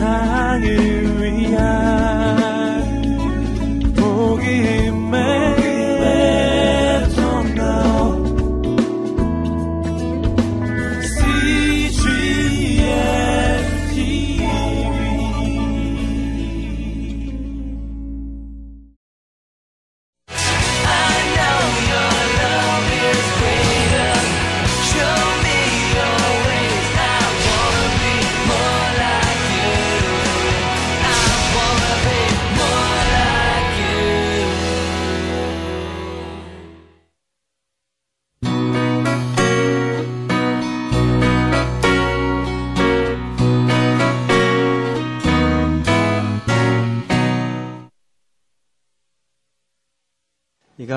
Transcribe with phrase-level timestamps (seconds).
[0.00, 1.09] 세상을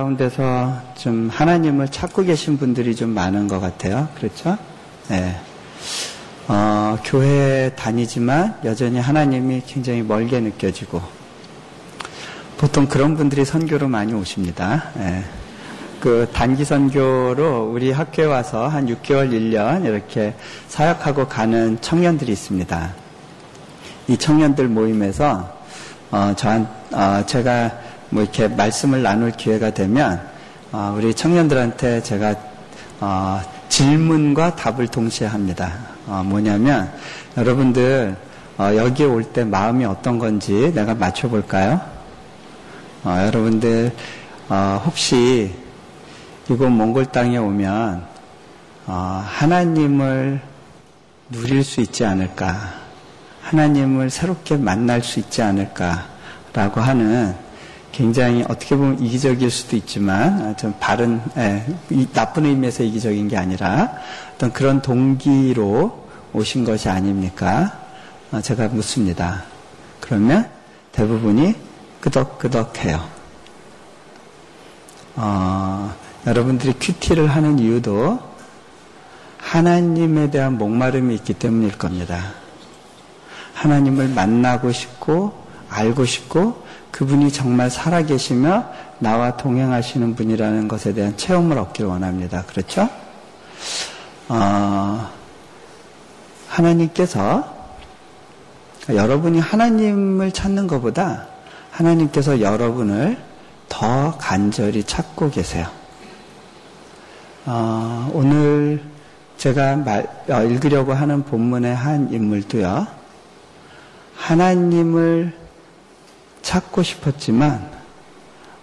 [0.04, 4.10] 가운데서 좀 하나님을 찾고 계신 분들이 좀 많은 것 같아요.
[4.16, 4.58] 그렇죠?
[5.08, 5.40] 네.
[6.48, 11.02] 어, 교회 다니지만 여전히 하나님이 굉장히 멀게 느껴지고
[12.58, 14.92] 보통 그런 분들이 선교로 많이 오십니다.
[14.96, 15.24] 네.
[16.02, 20.34] 그 단기 선교로 우리 학교에 와서 한 6개월, 1년 이렇게
[20.68, 22.94] 사역하고 가는 청년들이 있습니다.
[24.10, 25.58] 이 청년들 모임에서
[26.12, 27.72] 어, 저 한 어, 제가
[28.14, 30.22] 뭐 이렇게 말씀을 나눌 기회가 되면
[30.72, 32.36] 어, 우리 청년들한테 제가
[33.00, 35.74] 어, 질문과 답을 동시에 합니다.
[36.06, 36.94] 어, 뭐냐면
[37.36, 38.16] 여러분들
[38.60, 41.82] 어, 여기에 올 때 마음이 어떤 건지 내가 맞춰볼까요?
[43.04, 43.92] 어, 여러분들
[44.50, 45.52] 어, 혹시
[46.48, 48.14] 이곳 몽골 땅에 오면
[48.86, 50.40] 하나님을
[51.32, 52.74] 누릴 수 있지 않을까?
[53.42, 57.43] 하나님을 새롭게 만날 수 있지 않을까라고 하는
[57.94, 61.64] 굉장히 어떻게 보면 이기적일 수도 있지만 아, 좀 바른 예,
[62.12, 63.94] 나쁜 의미에서 이기적인 게 아니라
[64.34, 67.80] 어떤 그런 동기로 오신 것이 아닙니까?
[68.32, 69.44] 어, 제가 묻습니다.
[70.00, 70.50] 그러면
[70.92, 71.54] 대부분이
[72.02, 73.08] 끄덕끄덕해요.
[75.16, 75.94] 어,
[76.26, 78.20] 여러분들이 큐티를 하는 이유도
[79.38, 82.34] 하나님에 대한 목마름이 있기 때문일 겁니다.
[83.54, 91.90] 하나님을 만나고 싶고 알고 싶고 그분이 정말 살아계시며 나와 동행하시는 분이라는 것에 대한 체험을 얻기를
[91.90, 92.44] 원합니다.
[92.44, 92.88] 그렇죠?
[94.30, 95.10] 어,
[96.48, 97.52] 하나님께서
[98.90, 101.26] 여러분이 하나님을 찾는 것보다
[101.72, 103.18] 하나님께서 여러분을
[103.70, 105.66] 더 간절히 찾고 계세요.
[107.48, 108.84] 어, 오늘
[109.38, 112.86] 제가 말, 어, 읽으려고 하는 본문의 한 인물도요.
[114.16, 115.43] 하나님을
[116.44, 117.72] 찾고 싶었지만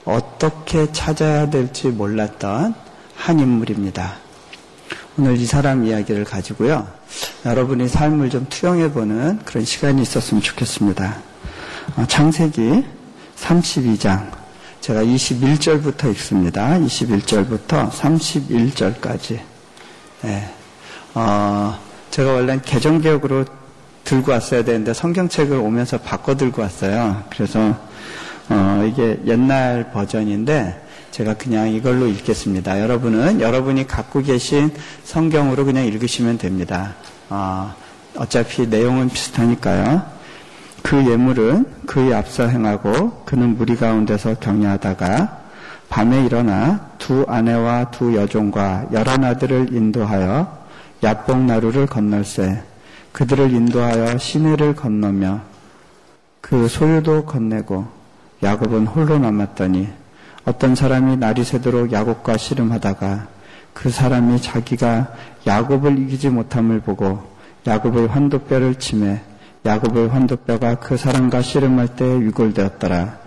[0.05, 2.75] 어떻게 찾아야 될지 몰랐던
[3.17, 4.17] 한 인물입니다.
[5.19, 6.87] 오늘 이 사람 이야기를 가지고요.
[7.45, 11.19] 여러분의 삶을 좀 투영해보는 그런 시간이 있었으면 좋겠습니다.
[11.97, 12.85] 어, 창세기
[13.37, 14.31] 32장.
[14.81, 16.79] 제가 21절부터 읽습니다.
[16.79, 19.41] 21절부터 31절까지.
[20.23, 20.55] 네.
[21.15, 21.79] 어,
[22.11, 23.45] 제가 원래는 개정개혁으로
[24.05, 27.23] 들고 왔어야 되는데 성경책을 오면서 바꿔 들고 왔어요.
[27.31, 27.77] 그래서
[28.49, 32.81] 어, 이게 옛날 버전인데 제가 그냥 이걸로 읽겠습니다.
[32.81, 34.73] 여러분은 여러분이 갖고 계신
[35.05, 36.95] 성경으로 그냥 읽으시면 됩니다.
[37.29, 37.75] 어,
[38.17, 40.03] 어차피 내용은 비슷하니까요.
[40.83, 45.39] 그 예물은 그의 앞서 행하고 그는 무리 가운데서 경외하다가
[45.89, 50.59] 밤에 일어나 두 아내와 두 여종과 열한 아들을 인도하여
[51.03, 52.63] 야뽕 나루를 건널세
[53.13, 55.41] 그들을 인도하여 시내를 건너며
[56.41, 57.87] 그 소유도 건네고
[58.43, 59.89] 야곱은 홀로 남았더니
[60.45, 63.29] 어떤 사람이 날이 새도록 야곱과 씨름하다가
[63.75, 65.15] 그 사람이 자기가
[65.47, 67.23] 야곱을 이기지 못함을 보고
[67.67, 69.21] 야곱의 환도뼈를 치매
[69.67, 73.19] 야곱의 환도뼈가 그 사람과 씨름할 때 위골되었더라.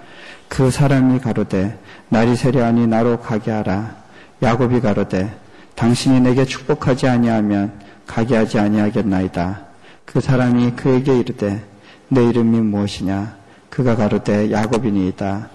[0.48, 1.80] 그 사람이 가로되
[2.10, 3.96] 날이 새려하니 나로 가게 하라.
[4.42, 5.36] 야곱이 가로되
[5.76, 9.73] 당신이 내게 축복하지 아니하면 가게 하지 아니하겠나이다.
[10.06, 11.64] 그 사람이 그에게 이르되
[12.10, 13.36] 내 이름이 무엇이냐?
[13.70, 15.50] 그가 가로되 야곱이니이다.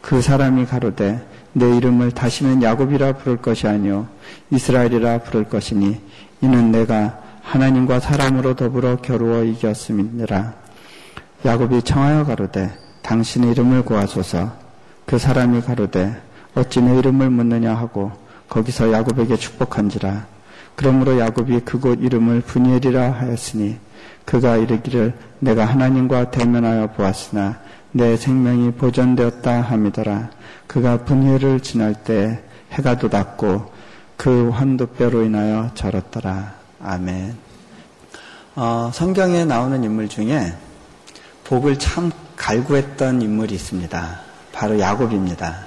[0.00, 4.08] 그 사람이 가로되 내 이름을 다시는 야곱이라 부를 것이 아니요
[4.50, 6.00] 이스라엘이라 부를 것이니
[6.40, 10.54] 이는 내가 하나님과 사람으로 더불어 겨루어 이겼음이니라.
[11.44, 12.72] 야곱이 청하여 가로되
[13.02, 14.52] 당신의 이름을 구하소서.
[15.06, 16.20] 그 사람이 가로되
[16.54, 18.12] 어찌 내 이름을 묻느냐 하고
[18.48, 20.26] 거기서 야곱에게 축복한지라.
[20.74, 23.76] 그러므로 야곱이 그곳 이름을 분이엘이라 하였으니
[24.24, 27.58] 그가 이르기를 내가 하나님과 대면하여 보았으나
[27.92, 30.30] 내 생명이 보존되었다 함이더라.
[30.66, 32.42] 그가 분해를 지날 때
[32.72, 33.72] 해가 돋았고
[34.16, 36.54] 그 환도뼈로 인하여 절었더라.
[36.82, 37.36] 아멘.
[38.56, 40.54] 어, 성경에 나오는 인물 중에
[41.44, 44.20] 복을 참 갈구했던 인물이 있습니다.
[44.52, 45.66] 바로 야곱입니다.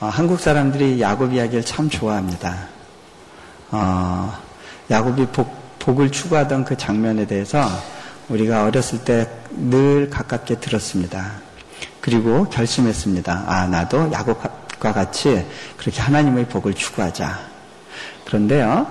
[0.00, 2.68] 어, 한국 사람들이 야곱 이야기를 참 좋아합니다.
[3.70, 4.32] 어,
[4.90, 7.68] 야곱이 복, 복을 추구하던 그 장면에 대해서
[8.28, 11.32] 우리가 어렸을 때 늘 가깝게 들었습니다.
[12.00, 13.44] 그리고 결심했습니다.
[13.46, 15.44] 아, 나도 야곱과 같이
[15.76, 17.38] 그렇게 하나님의 복을 추구하자.
[18.24, 18.86] 그런데요,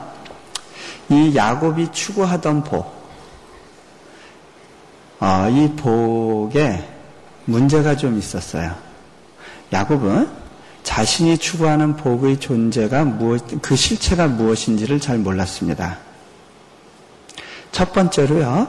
[1.10, 2.94] 이 야곱이 추구하던 복,
[5.20, 6.88] 어, 이 복에
[7.46, 8.76] 문제가 좀 있었어요.
[9.72, 10.30] 야곱은
[10.84, 15.98] 자신이 추구하는 복의 존재가 무엇, 그 실체가 무엇인지를 잘 몰랐습니다.
[17.80, 18.68] 첫 번째로요,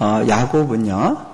[0.00, 1.24] 어, 야곱은요,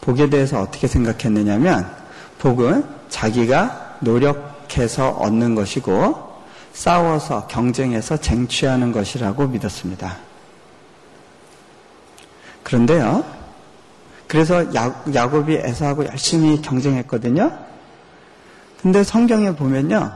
[0.00, 1.90] 복에 대해서 어떻게 생각했느냐면,
[2.38, 6.30] 복은 자기가 노력해서 얻는 것이고,
[6.72, 10.16] 싸워서 경쟁해서 쟁취하는 것이라고 믿었습니다.
[12.62, 13.24] 그런데요,
[14.28, 17.50] 그래서 야, 야곱이 에서하고 열심히 경쟁했거든요.
[18.80, 20.12] 근데 성경에 보면요,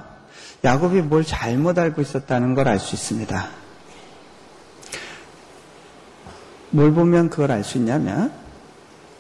[0.63, 3.64] 야곱이 뭘 잘못 알고 있었다는 걸 알 수 있습니다.
[6.75, 8.33] 뭘 보면 그걸 알 수 있냐면,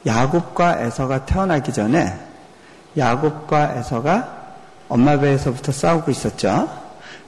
[0.04, 2.18] 야곱과 에서가 태어나기 전에
[2.98, 4.56] 야곱과 에서가
[4.88, 6.68] 엄마 배에서부터 싸우고 있었죠.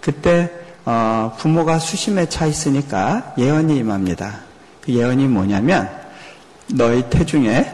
[0.00, 0.50] 그때
[0.84, 4.40] 어, 부모가 수심에 차 있으니까 예언이 임합니다.
[4.82, 5.88] 그 예언이 뭐냐면
[6.68, 7.72] 너희 태중에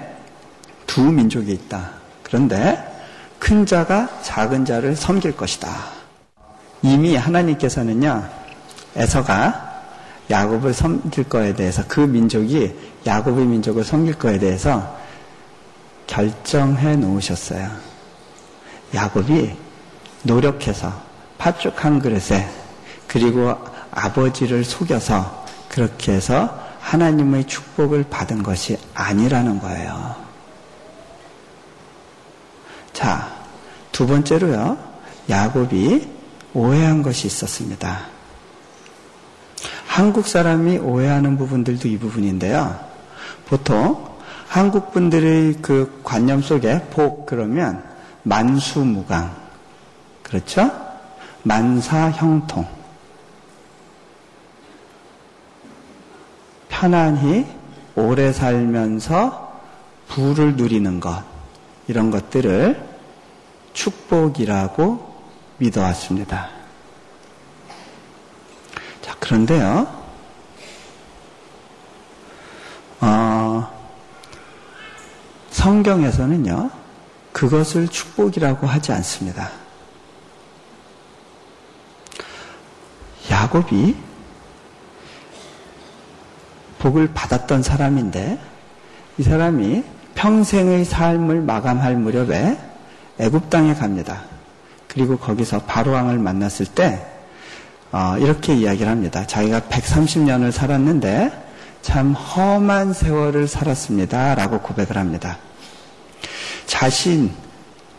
[0.86, 1.90] 두 민족이 있다.
[2.22, 2.78] 그런데
[3.38, 5.68] 큰 자가 작은 자를 섬길 것이다.
[6.82, 8.28] 이미 하나님께서는요,
[8.96, 9.71] 에서가
[10.30, 12.74] 야곱을 섬길 거에 대해서 그 민족이
[13.06, 14.96] 야곱의 민족을 섬길 거에 대해서
[16.06, 17.70] 결정해 놓으셨어요.
[18.94, 19.54] 야곱이
[20.22, 20.92] 노력해서
[21.38, 22.48] 팥죽 한 그릇에
[23.06, 23.56] 그리고
[23.90, 30.14] 아버지를 속여서 그렇게 해서 하나님의 축복을 받은 것이 아니라는 거예요.
[32.92, 33.32] 자,
[33.90, 34.76] 두 번째로요.
[35.28, 36.08] 야곱이
[36.54, 38.11] 오해한 것이 있었습니다.
[39.92, 42.80] 한국 사람이 오해하는 부분들도 이 부분인데요.
[43.44, 44.08] 보통
[44.48, 47.84] 한국 분들의 그 관념 속에 복 그러면
[48.22, 49.36] 만수무강
[50.22, 50.70] 그렇죠?
[51.42, 52.66] 만사형통
[56.70, 57.46] 편안히
[57.94, 59.60] 오래 살면서
[60.08, 61.22] 부를 누리는 것
[61.86, 62.82] 이런 것들을
[63.74, 65.14] 축복이라고
[65.58, 66.61] 믿어왔습니다.
[69.32, 69.86] 자, 그런데요,
[73.00, 73.66] 어,
[75.50, 76.70] 성경에서는요,
[77.32, 79.50] 그것을 축복이라고 하지 않습니다.
[83.30, 83.96] 야곱이
[86.80, 88.38] 복을 받았던 사람인데
[89.16, 89.82] 이 사람이
[90.14, 92.58] 평생의 삶을 마감할 무렵에
[93.18, 94.24] 애굽 땅에 갑니다.
[94.88, 97.11] 그리고 거기서 바로왕을 만났을 때
[97.92, 99.26] 어, 이렇게 이야기를 합니다.
[99.26, 101.30] 자기가 130년을 살았는데
[101.82, 104.34] 참 험한 세월을 살았습니다.
[104.34, 105.36] 라고 고백을 합니다.
[106.66, 107.30] 자신,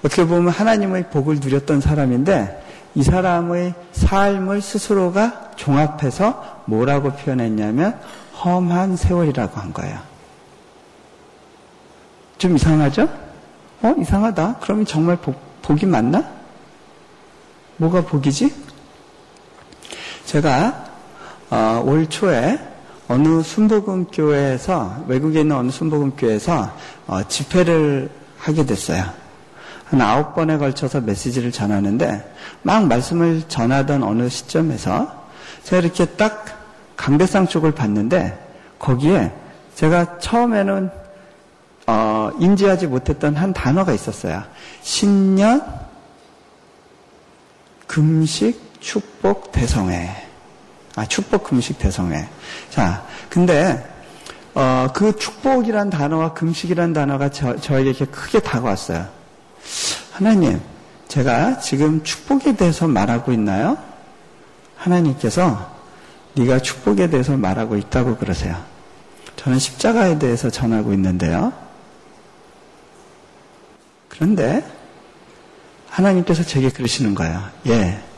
[0.04, 2.62] 어떻게 보면 하나님의 복을 누렸던 사람인데
[2.96, 8.00] 이 사람의 삶을 스스로가 종합해서 뭐라고 표현했냐면
[8.44, 10.00] 험한 세월이라고 한 거예요.
[12.40, 13.08] 좀 이상하죠?
[13.84, 14.58] 어, 이상하다.
[14.62, 16.26] 그러면 정말 복, 복이 맞나?
[17.78, 18.63] 뭐가 복이지?
[20.26, 20.86] 제가
[21.50, 22.60] 어, 올 초에
[23.08, 26.72] 어느 순복음교회에서 외국에 있는 어느 순복음교회에서
[27.08, 29.04] 어, 집회를 하게 됐어요.
[29.86, 35.24] 한 아홉 번에 걸쳐서 메시지를 전하는데 막 말씀을 전하던 어느 시점에서
[35.64, 36.46] 제가 이렇게 딱
[36.96, 38.40] 강대상 쪽을 봤는데
[38.80, 39.32] 거기에
[39.76, 40.90] 제가 처음에는
[41.86, 44.44] 어, 인지하지 못했던 한 단어가 있었어요.
[44.82, 45.62] 신년,
[47.88, 50.28] 금식, 축복, 대성회.
[50.96, 52.28] 아, 축복, 금식, 대성회.
[52.70, 53.90] 자, 근데
[54.54, 59.08] 어, 그 축복이란 단어와 금식이란 단어가 저, 저에게 크게 다가왔어요.
[60.12, 60.62] 하나님,
[61.08, 63.78] 제가 지금 축복에 대해서 말하고 있나요?
[64.76, 65.74] 하나님께서
[66.36, 68.56] 네가 축복에 대해서 말하고 있다고 그러세요.
[69.38, 71.54] 저는 십자가에 대해서 전하고 있는데요.
[74.10, 74.64] 그런데
[75.90, 77.42] 하나님께서 제게 그러시는 거예요.
[77.68, 78.13] 예.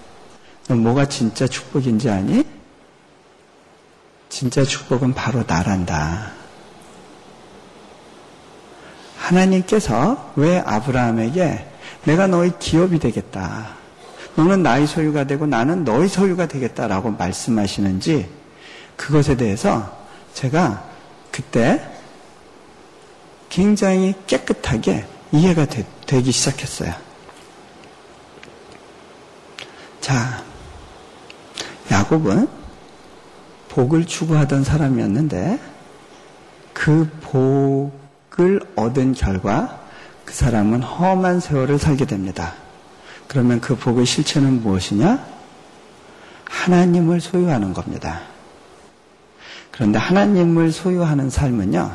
[0.67, 2.43] 너 뭐가 진짜 축복인지 아니?
[4.29, 6.31] 진짜 축복은 바로 나란다.
[9.17, 11.67] 하나님께서 왜 아브라함에게
[12.03, 13.75] 내가 너의 기업이 되겠다.
[14.35, 18.29] 너는 나의 소유가 되고 나는 너의 소유가 되겠다라고 말씀하시는지
[18.95, 20.87] 그것에 대해서 제가
[21.31, 21.89] 그때
[23.49, 26.93] 굉장히 깨끗하게 이해가 되, 되기 시작했어요.
[30.01, 30.44] 자,
[31.91, 32.47] 야곱은
[33.69, 35.59] 복을 추구하던 사람이었는데
[36.73, 39.79] 그 복을 얻은 결과
[40.23, 42.53] 그 사람은 험한 세월을 살게 됩니다.
[43.27, 45.23] 그러면 그 복의 실체는 무엇이냐?
[46.45, 48.21] 하나님을 소유하는 겁니다.
[49.71, 51.91] 그런데 하나님을 소유하는 삶은요,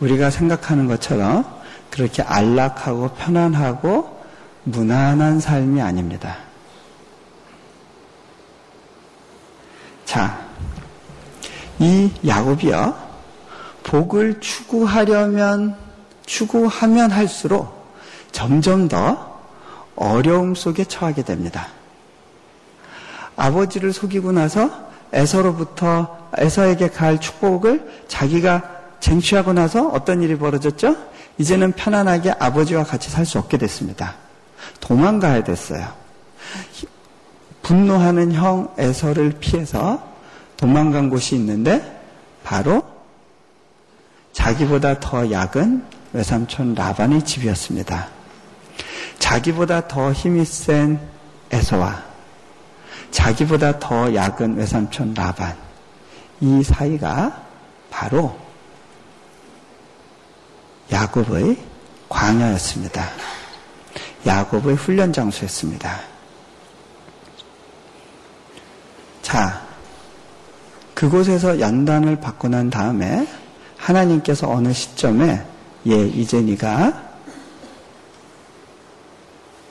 [0.00, 1.44] 우리가 생각하는 것처럼
[1.90, 4.18] 그렇게 안락하고 편안하고
[4.64, 6.47] 무난한 삶이 아닙니다.
[10.08, 10.40] 자,
[11.78, 12.94] 이 야곱이요,
[13.82, 15.76] 복을 추구하려면,
[16.24, 17.92] 추구하면 할수록
[18.32, 19.38] 점점 더
[19.96, 21.68] 어려움 속에 처하게 됩니다.
[23.36, 24.70] 아버지를 속이고 나서
[25.12, 28.62] 에서로부터 에서에게 갈 축복을 자기가
[29.00, 30.96] 쟁취하고 나서 어떤 일이 벌어졌죠?
[31.36, 34.14] 이제는 편안하게 아버지와 같이 살 수 없게 됐습니다.
[34.80, 35.86] 도망가야 됐어요.
[37.68, 40.02] 분노하는 형 에서를 피해서
[40.56, 42.00] 도망간 곳이 있는데
[42.42, 42.82] 바로
[44.32, 45.84] 자기보다 더 약은
[46.14, 48.08] 외삼촌 라반의 집이었습니다.
[49.18, 50.98] 자기보다 더 힘이 센
[51.50, 52.04] 에서와
[53.10, 55.54] 자기보다 더 약은 외삼촌 라반
[56.40, 57.42] 이 사이가
[57.90, 58.34] 바로
[60.90, 61.58] 야곱의
[62.08, 63.10] 광야였습니다.
[64.24, 66.17] 야곱의 훈련 장소였습니다.
[69.28, 69.60] 자,
[70.94, 73.28] 그곳에서 연단을 받고 난 다음에
[73.76, 75.44] 하나님께서 어느 시점에
[75.86, 77.08] 예, 이제 네가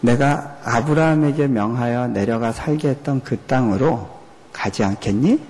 [0.01, 4.07] 내가 아브라함에게 명하여 내려가 살게 했던 그 땅으로
[4.53, 5.41] 가지 않겠니?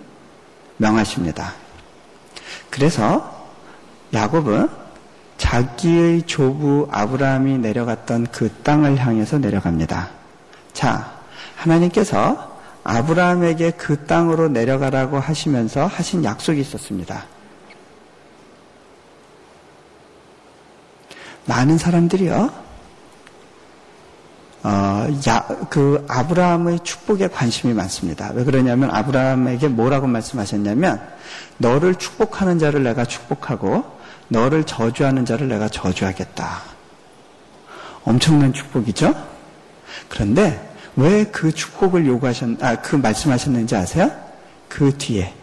[0.78, 1.54] 명하십니다.
[2.70, 3.46] 그래서
[4.14, 4.70] 야곱은
[5.38, 10.12] 자기의 조부 아브라함이 내려갔던 그 땅을 향해서 내려갑니다.
[10.72, 11.12] 자,
[11.58, 12.47] 하나님께서
[12.88, 17.26] 아브라함에게 그 땅으로 내려가라고 하시면서 하신 약속이 있었습니다.
[21.44, 22.50] 많은 사람들이요,
[24.64, 24.70] 어,
[25.28, 28.32] 야, 그 아브라함의 축복에 관심이 많습니다.
[28.34, 31.02] 왜 그러냐면 아브라함에게 뭐라고 말씀하셨냐면
[31.58, 33.84] 너를 축복하는 자를 내가 축복하고
[34.30, 36.62] 너를 저주하는 자를 내가 저주하겠다.
[38.06, 39.14] 엄청난 축복이죠?
[40.08, 40.67] 그런데
[40.98, 44.12] 왜 그 축복을 요구하셨, 아, 그 말씀하셨는지 아세요?
[44.68, 45.34] 그 뒤에.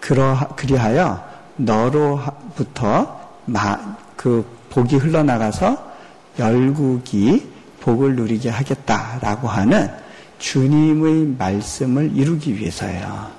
[0.00, 1.22] 그러, 그리하여
[1.56, 3.78] 너로부터 마,
[4.16, 5.92] 그 복이 흘러나가서
[6.38, 7.46] 열국이
[7.80, 9.90] 복을 누리게 하겠다라고 하는
[10.38, 13.30] 주님의 말씀을 이루기 위해서예요.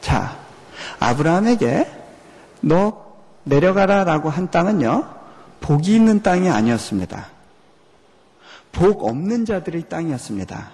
[0.00, 0.36] 자,
[1.00, 1.90] 아브라함에게
[2.60, 3.04] 너
[3.42, 5.04] 내려가라라고 한 땅은요,
[5.60, 7.35] 복이 있는 땅이 아니었습니다.
[8.76, 10.68] 복 없는 자들의 땅이었습니다.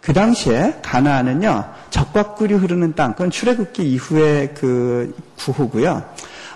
[0.00, 6.04] 그 당시에 가나안은요, 적과 꿀이 흐르는 땅, 그건 출애굽기 이후의 그 구호고요.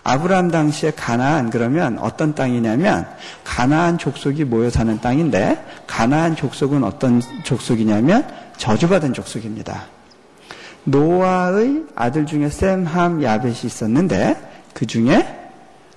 [0.05, 3.09] 아브라함 당시에 가나안 그러면 어떤 땅이냐면
[3.43, 8.25] 가나안 족속이 모여 사는 땅인데 가나안 족속은 어떤 족속이냐면
[8.57, 9.87] 저주받은 족속입니다.
[10.85, 14.37] 노아의 아들 중에 셈, 함, 야벳이 있었는데
[14.73, 15.27] 그 중에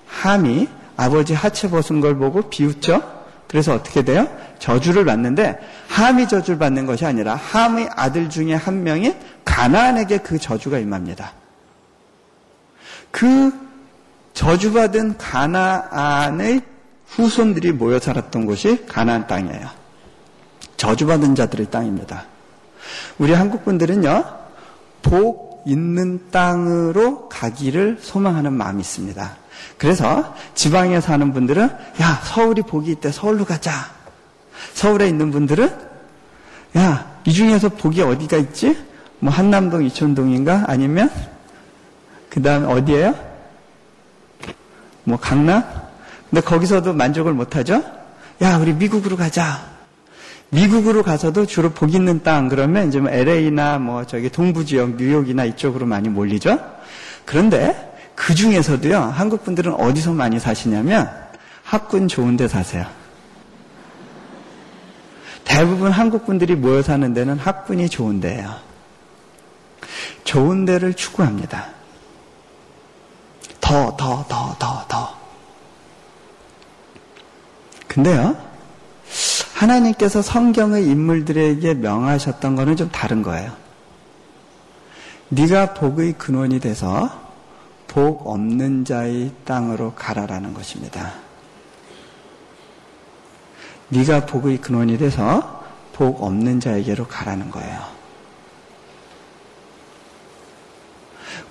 [0.07, 0.67] 함이
[0.97, 3.19] 아버지 하체 벗은 걸 보고 비웃죠.
[3.47, 4.27] 그래서 어떻게 돼요?
[4.59, 10.77] 저주를 받는데 함이 저주를 받는 것이 아니라 함의 아들 중에 한 명인 가나안에게 그 저주가
[10.77, 11.33] 임합니다.
[13.11, 13.51] 그
[14.33, 16.61] 저주받은 가나안의
[17.07, 19.67] 후손들이 모여 살았던 곳이 가나안 땅이에요.
[20.77, 22.25] 저주받은 자들의 땅입니다.
[23.17, 24.23] 우리 한국 분들은요,
[25.01, 29.37] 복 있는 땅으로 가기를 소망하는 마음이 있습니다.
[29.77, 31.63] 그래서 지방에 사는 분들은
[32.01, 33.98] 야 서울이 복이 있대 서울로 가자.
[34.73, 35.89] 서울에 있는 분들은
[36.77, 38.75] 야 이 중에서 복이 어디가 있지?
[39.19, 41.11] 뭐 한남동 이촌동인가 아니면
[42.29, 43.13] 그 다음 어디예요?
[45.03, 45.63] 뭐 강남?
[46.29, 47.83] 근데 거기서도 만족을 못 하죠?
[48.41, 49.67] 야, 우리 미국으로 가자.
[50.49, 55.45] 미국으로 가서도 주로 복 있는 땅 그러면 이제 뭐 LA나 뭐 저기 동부 지역 뉴욕이나
[55.45, 56.57] 이쪽으로 많이 몰리죠.
[57.25, 61.07] 그런데 그 중에서도요 한국 분들은 어디서 많이 사시냐면
[61.63, 62.87] 학군 좋은 데 사세요.
[65.49, 68.55] 대부분 한국 분들이 모여 사는 데는 학군이 좋은 데예요.
[70.23, 71.69] 좋은 데를 추구합니다.
[73.59, 75.17] 더, 더, 더, 더, 더.
[77.87, 78.37] 근데요,
[79.55, 83.51] 하나님께서 성경의 인물들에게 명하셨던 거는 좀 다른 거예요.
[85.29, 87.09] 네가 복의 근원이 돼서
[87.87, 91.28] 복 없는 자의 땅으로 가라라는 것입니다.
[93.89, 97.79] 네가 복의 근원이 돼서 복 없는 자에게로 가라는 거예요.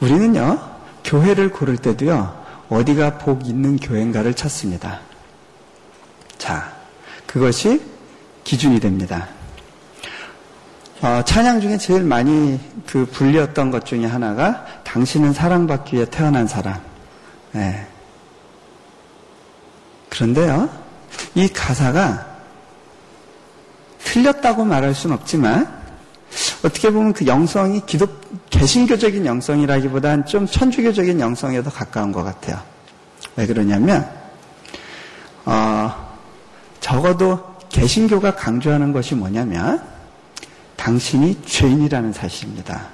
[0.01, 0.59] 우리는요,
[1.05, 5.01] 교회를 고를 때도요, 어디가 복 있는 교회인가를 찾습니다.
[6.39, 6.73] 자,
[7.27, 7.83] 그것이
[8.45, 9.29] 기준이 됩니다.
[11.01, 16.81] 어, 찬양 중에 제일 많이 그 불렸던 것 중에 하나가 당신은 사랑받기 위해 태어난 사람.
[17.53, 17.87] 네.
[20.09, 20.69] 그런데요,
[21.35, 22.28] 이 가사가
[24.05, 25.79] 틀렸다고 말할 수는 없지만
[26.65, 32.61] 어떻게 보면 그 영성이 기독 개신교적인 영성이라기보다는 좀 천주교적인 영성에 더 가까운 것 같아요.
[33.37, 34.09] 왜 그러냐면
[35.45, 36.09] 어,
[36.81, 39.83] 적어도 개신교가 강조하는 것이 뭐냐면
[40.77, 42.89] 당신이 죄인이라는 사실입니다.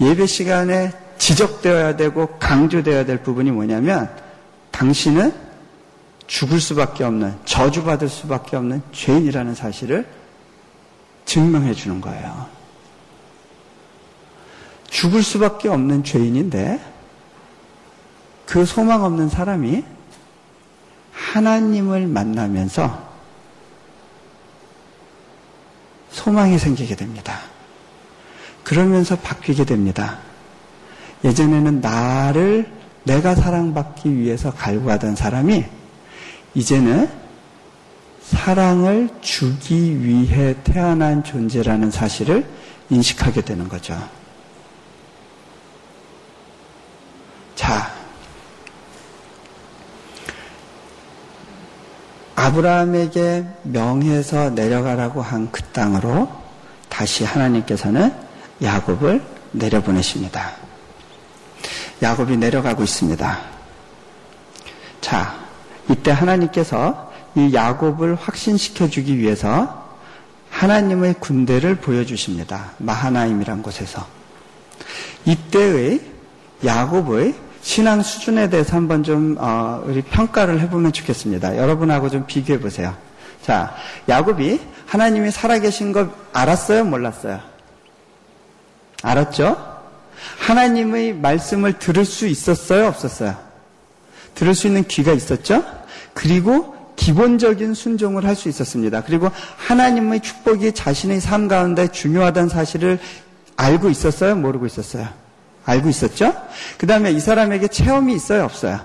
[0.00, 4.10] 예배 시간에 지적되어야 되고 강조되어야 될 부분이 뭐냐면
[4.70, 5.47] 당신은
[6.28, 10.06] 죽을 수밖에 없는 저주받을 수밖에 없는 죄인이라는 사실을
[11.24, 12.46] 증명해 주는 거예요.
[14.88, 16.80] 죽을 수밖에 없는 죄인인데
[18.46, 19.84] 그 소망 없는 사람이
[21.12, 23.08] 하나님을 만나면서
[26.10, 27.40] 소망이 생기게 됩니다.
[28.64, 30.18] 그러면서 바뀌게 됩니다.
[31.24, 32.70] 예전에는 나를
[33.04, 35.77] 내가 사랑받기 위해서 갈구하던 사람이
[36.54, 37.08] 이제는
[38.22, 42.46] 사랑을 주기 위해 태어난 존재라는 사실을
[42.90, 43.96] 인식하게 되는 거죠.
[47.54, 47.90] 자,
[52.36, 56.30] 아브라함에게 명해서 내려가라고 한 그 땅으로
[56.88, 58.14] 다시 하나님께서는
[58.62, 60.52] 야곱을 내려보내십니다.
[62.02, 63.40] 야곱이 내려가고 있습니다.
[65.00, 65.47] 자,
[65.90, 69.86] 이때 하나님께서 이 야곱을 확신시켜 주기 위해서
[70.50, 72.72] 하나님의 군대를 보여주십니다.
[72.78, 74.06] 마하나임이란 곳에서.
[75.24, 76.00] 이때의
[76.64, 81.56] 야곱의 신앙 수준에 대해서 한번 좀 어, 우리 평가를 해보면 좋겠습니다.
[81.56, 82.94] 여러분하고 좀 비교해 보세요.
[83.42, 83.74] 자,
[84.08, 86.84] 야곱이 하나님이 살아계신 거 알았어요?
[86.84, 87.40] 몰랐어요?
[89.02, 89.78] 알았죠?
[90.38, 92.88] 하나님의 말씀을 들을 수 있었어요?
[92.88, 93.36] 없었어요?
[94.34, 95.77] 들을 수 있는 귀가 있었죠?
[96.18, 99.02] 그리고 기본적인 순종을 할 수 있었습니다.
[99.04, 102.98] 그리고 하나님의 축복이 자신의 삶 가운데 중요하다는 사실을
[103.56, 104.34] 알고 있었어요?
[104.34, 105.06] 모르고 있었어요?
[105.64, 106.34] 알고 있었죠?
[106.76, 108.44] 그 다음에 이 사람에게 체험이 있어요?
[108.44, 108.80] 없어요?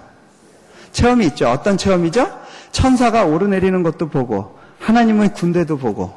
[0.91, 1.49] 체험이 있죠.
[1.49, 2.39] 어떤 체험이죠?
[2.71, 6.13] 천사가 오르내리는 것도 보고, 하나님의 군대도 보고,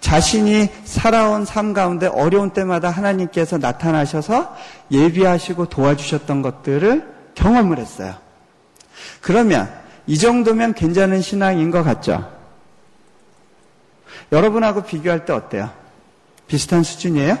[0.00, 4.54] 자신이 살아온 삶 가운데 어려운 때마다 하나님께서 나타나셔서
[4.90, 8.14] 예비하시고 도와주셨던 것들을 경험을 했어요.
[9.22, 9.79] 그러면
[10.10, 12.28] 이 정도면 괜찮은 신앙인 것 같죠?
[14.32, 15.70] 여러분하고 비교할 때 어때요?
[16.48, 17.38] 비슷한 수준이에요?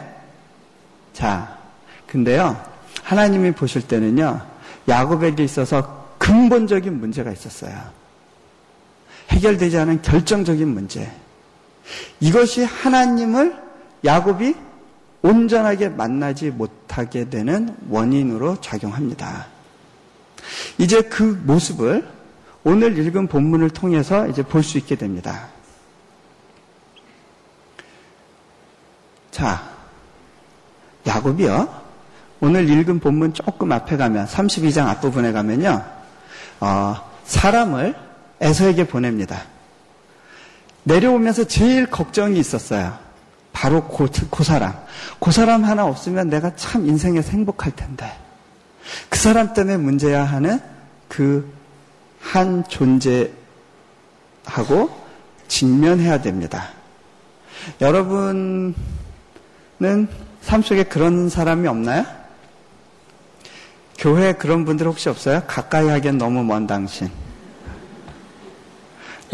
[1.12, 1.58] 자,
[2.06, 2.64] 근데요,
[3.02, 4.46] 하나님이 보실 때는요,
[4.86, 7.76] 야곱에게 있어서 근본적인 문제가 있었어요.
[9.30, 11.10] 해결되지 않은 결정적인 문제.
[12.20, 13.60] 이것이 하나님을
[14.04, 14.54] 야곱이
[15.22, 19.48] 온전하게 만나지 못하게 되는 원인으로 작용합니다.
[20.78, 22.19] 이제 그 모습을
[22.64, 25.48] 오늘 읽은 본문을 통해서 이제 볼 수 있게 됩니다.
[29.30, 29.62] 자,
[31.06, 31.80] 야곱이요.
[32.40, 35.84] 오늘 읽은 본문 조금 앞에 가면 32장 앞부분에 가면요.
[36.60, 37.94] 어, 사람을
[38.40, 39.42] 에서에게 보냅니다.
[40.84, 42.98] 내려오면서 제일 걱정이 있었어요.
[43.52, 44.74] 바로 그, 그 사람.
[45.20, 48.10] 그 사람 하나 없으면 내가 참 인생에서 행복할 텐데.
[49.08, 50.60] 그 사람 때문에 문제야 하는
[51.08, 51.52] 그
[52.20, 53.30] 한 존재하고
[55.48, 56.68] 직면해야 됩니다.
[57.80, 58.74] 여러분은
[60.42, 62.06] 삶 속에 그런 사람이 없나요?
[63.98, 65.42] 교회에 그런 분들 혹시 없어요?
[65.46, 67.10] 가까이 하기엔 너무 먼 당신.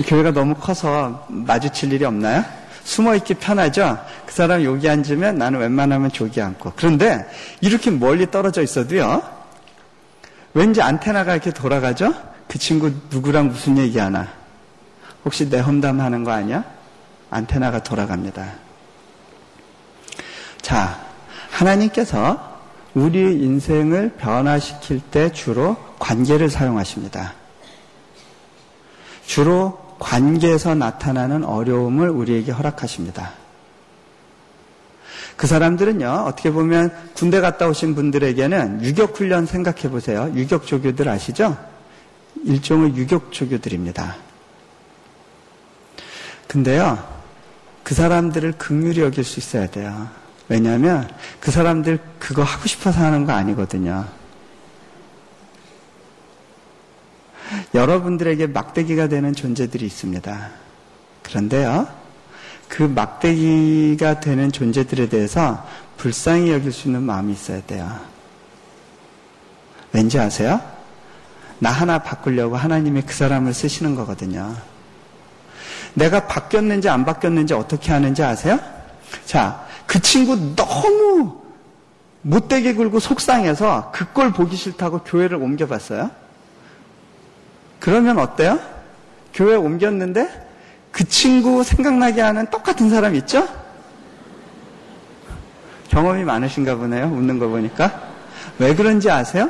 [0.04, 2.44] 교회가 너무 커서 마주칠 일이 없나요?
[2.82, 3.98] 숨어 있기 편하죠?
[4.26, 6.72] 그 사람 여기 앉으면 나는 웬만하면 저기 앉고.
[6.76, 7.26] 그런데
[7.60, 9.22] 이렇게 멀리 떨어져 있어도요,
[10.54, 12.14] 왠지 안테나가 이렇게 돌아가죠?
[12.48, 14.28] 그 친구 누구랑 무슨 얘기 하나?
[15.24, 16.64] 혹시 내 험담 하는 거 아니야?
[17.30, 18.54] 안테나가 돌아갑니다.
[20.62, 21.04] 자,
[21.50, 22.56] 하나님께서
[22.94, 27.34] 우리 인생을 변화시킬 때 주로 관계를 사용하십니다.
[29.26, 33.32] 주로 관계에서 나타나는 어려움을 우리에게 허락하십니다.
[35.36, 40.32] 그 사람들은요, 어떻게 보면 군대 갔다 오신 분들에게는 유격훈련 생각해 보세요.
[40.34, 41.56] 유격조교들 아시죠?
[42.46, 44.16] 일종의 유격 조교들입니다.
[46.46, 46.96] 근데요,
[47.82, 50.08] 그 사람들을 극률히 여길 수 있어야 돼요.
[50.48, 54.06] 왜냐하면 그 사람들 그거 하고 싶어서 하는 거 아니거든요.
[57.74, 60.50] 여러분들에게 막대기가 되는 존재들이 있습니다.
[61.24, 61.88] 그런데요,
[62.68, 68.00] 그 막대기가 되는 존재들에 대해서 불쌍히 여길 수 있는 마음이 있어야 돼요.
[69.92, 70.75] 왠지 아세요?
[71.58, 74.54] 나 하나 바꾸려고 하나님이 그 사람을 쓰시는 거거든요.
[75.94, 78.58] 내가 바뀌었는지 안 바뀌었는지 어떻게 하는지 아세요?
[79.24, 81.40] 자, 그 친구 너무
[82.22, 86.10] 못되게 굴고 속상해서 그꼴 보기 싫다고 교회를 옮겨봤어요.
[87.80, 88.58] 그러면 어때요?
[89.32, 90.46] 교회 옮겼는데
[90.90, 93.46] 그 친구 생각나게 하는 똑같은 사람 있죠?
[95.88, 97.06] 경험이 많으신가 보네요.
[97.06, 98.02] 웃는 거 보니까.
[98.58, 99.48] 왜 그런지 아세요?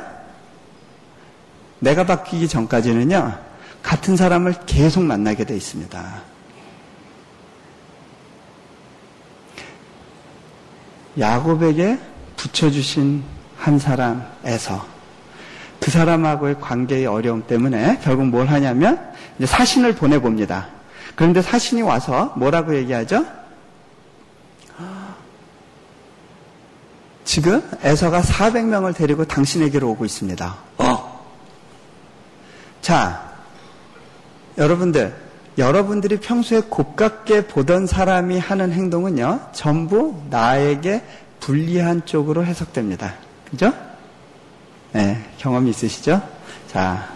[1.79, 3.37] 내가 바뀌기 전까지는요,
[3.83, 6.21] 같은 사람을 계속 만나게 돼 있습니다.
[11.19, 11.99] 야곱에게
[12.35, 13.23] 붙여주신
[13.57, 14.85] 한 사람에서
[15.79, 19.13] 그 사람하고의 관계의 어려움 때문에 결국 뭘 하냐면
[19.43, 20.67] 사신을 보내봅니다.
[21.15, 23.25] 그런데 사신이 와서 뭐라고 얘기하죠?
[27.23, 30.55] 지금 에서가 400명을 데리고 당신에게로 오고 있습니다.
[30.77, 31.06] 어.
[32.87, 33.21] 자,
[34.57, 35.13] 여러분들,
[35.57, 41.03] 여러분들이 평소에 곱깝게 보던 사람이 하는 행동은요, 전부 나에게
[41.41, 43.15] 불리한 쪽으로 해석됩니다.
[43.51, 43.73] 그죠?
[44.93, 46.21] 네, 경험이 있으시죠?
[46.67, 47.09] 자,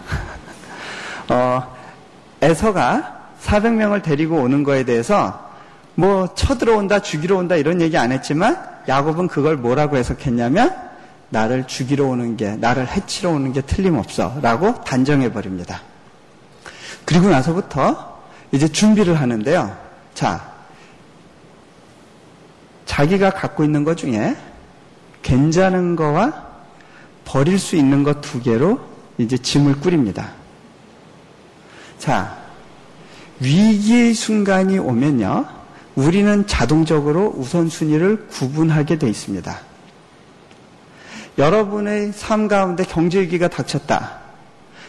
[1.32, 1.74] 어,
[2.42, 5.52] 에서가 400명을 데리고 오는 거에 대해서
[5.94, 10.91] 뭐 쳐들어온다, 죽이러 온다 이런 얘기 안 했지만 야곱은 그걸 뭐라고 해석했냐면
[11.32, 15.80] 나를 죽이러 오는 게, 나를 해치러 오는 게 틀림없어 라고 단정해 버립니다.
[17.06, 18.20] 그리고 나서부터
[18.52, 19.74] 이제 준비를 하는데요.
[20.12, 20.52] 자,
[22.84, 24.36] 자기가 갖고 있는 것 중에
[25.22, 26.48] 괜찮은 거와
[27.24, 28.78] 버릴 수 있는 것 두 개로
[29.16, 30.32] 이제 짐을 꾸립니다.
[31.98, 32.36] 자,
[33.40, 35.46] 위기의 순간이 오면요,
[35.94, 39.71] 우리는 자동적으로 우선순위를 구분하게 돼 있습니다.
[41.38, 44.20] 여러분의 삶 가운데 경제위기가 닥쳤다.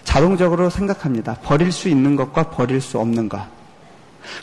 [0.03, 1.35] 자동적으로 생각합니다.
[1.43, 3.41] 버릴 수 있는 것과 버릴 수 없는 것.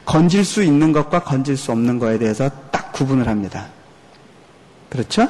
[0.04, 3.66] 건질 수 있는 것과 건질 수 없는 것에 대해서 딱 구분을 합니다.
[4.88, 5.28] 그렇죠?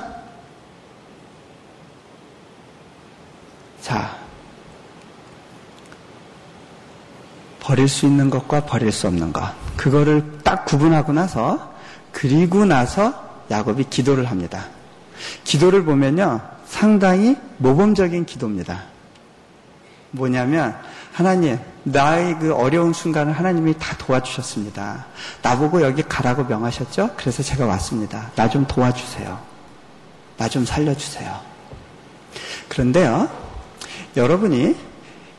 [3.80, 4.16] 자,
[7.60, 9.52] 버릴 수 있는 것과 버릴 수 없는 것.
[9.76, 11.72] 그거를 딱 구분하고 나서,
[12.12, 14.66] 그리고 나서 야곱이 기도를 합니다.
[15.44, 18.84] 기도를 보면요, 상당히 모범적인 기도입니다.
[20.12, 20.74] 뭐냐면,
[21.12, 25.06] 하나님, 나의 그 어려운 순간을 하나님이 다 도와주셨습니다.
[25.42, 27.10] 나보고 여기 가라고 명하셨죠?
[27.16, 28.30] 그래서 제가 왔습니다.
[28.36, 29.38] 나 좀 도와주세요.
[30.38, 31.38] 나 좀 살려주세요.
[32.68, 33.28] 그런데요,
[34.16, 34.76] 여러분이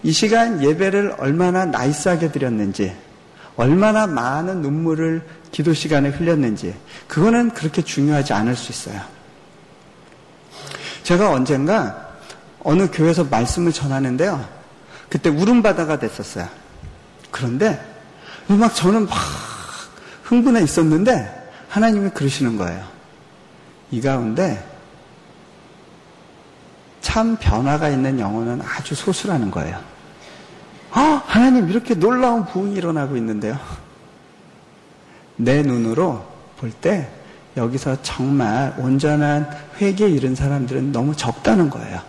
[0.04, 2.94] 이 시간 예배를 얼마나 나이스하게 드렸는지,
[3.56, 6.76] 얼마나 많은 눈물을 기도 시간에 흘렸는지,
[7.08, 9.02] 그거는 그렇게 중요하지 않을 수 있어요.
[11.04, 12.10] 제가 언젠가
[12.64, 14.46] 어느 교회에서 말씀을 전하는데요.
[15.10, 16.48] 그때 울음바다가 됐었어요.
[17.32, 17.80] 그런데
[18.48, 19.18] 막 저는 막
[20.24, 22.86] 흥분해 있었는데 하나님이 그러시는 거예요.
[23.92, 24.66] 이 가운데
[27.02, 29.80] 참 변화가 있는 영혼은 아주 소수라는 거예요.
[30.92, 33.58] 아, 하나님 이렇게 놀라운 부흥이 일어나고 있는데요.
[35.36, 36.26] 내 눈으로
[36.58, 37.10] 볼 때
[37.58, 42.02] 여기서 정말 온전한 회개에 이른 사람들은 너무 적다는 거예요.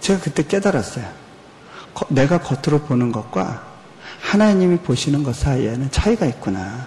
[0.00, 1.06] 제가 그때 깨달았어요.
[2.08, 3.64] 내가 겉으로 보는 것과
[4.20, 6.86] 하나님이 보시는 것 사이에는 차이가 있구나.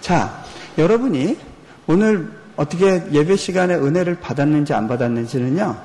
[0.00, 0.44] 자,
[0.78, 1.38] 여러분이
[1.86, 5.76] 오늘 어떻게 예배 시간에 은혜를 받았는지 안 받았는지는요,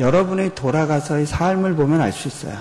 [0.00, 2.56] 여러분이 돌아가서의 삶을 보면 알 수 있어요.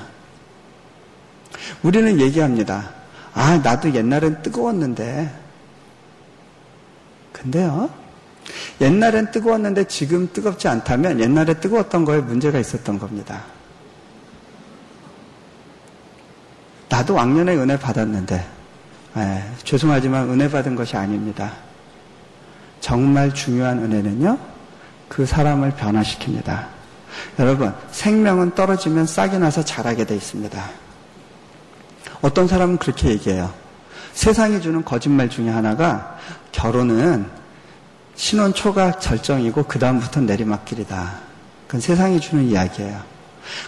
[1.84, 3.01] 우리는 얘기합니다.
[3.34, 5.32] 아, 나도 옛날엔 뜨거웠는데.
[7.32, 7.90] 근데요,
[8.82, 13.44] 옛날엔 뜨거웠는데 지금 뜨겁지 않다면 옛날에 뜨거웠던 거에 문제가 있었던 겁니다.
[16.90, 21.54] 나도 왕년에 은혜 받았는데, 에, 예, 죄송하지만 은혜 받은 것이 아닙니다.
[22.82, 24.38] 정말 중요한 은혜는요,
[25.08, 26.68] 그 사람을 변화시킵니다.
[27.40, 30.81] 여러분, 생명은 떨어지면 싹이 나서 자라게 돼 있습니다.
[32.22, 33.54] 어떤 사람은 그렇게 얘기해요.
[34.14, 36.18] 세상이 주는 거짓말 중에 하나가
[36.52, 37.26] 결혼은
[38.16, 41.20] 신혼 초가 절정이고 그다음부터 내리막길이다.
[41.68, 43.02] 그건 세상이 주는 이야기예요.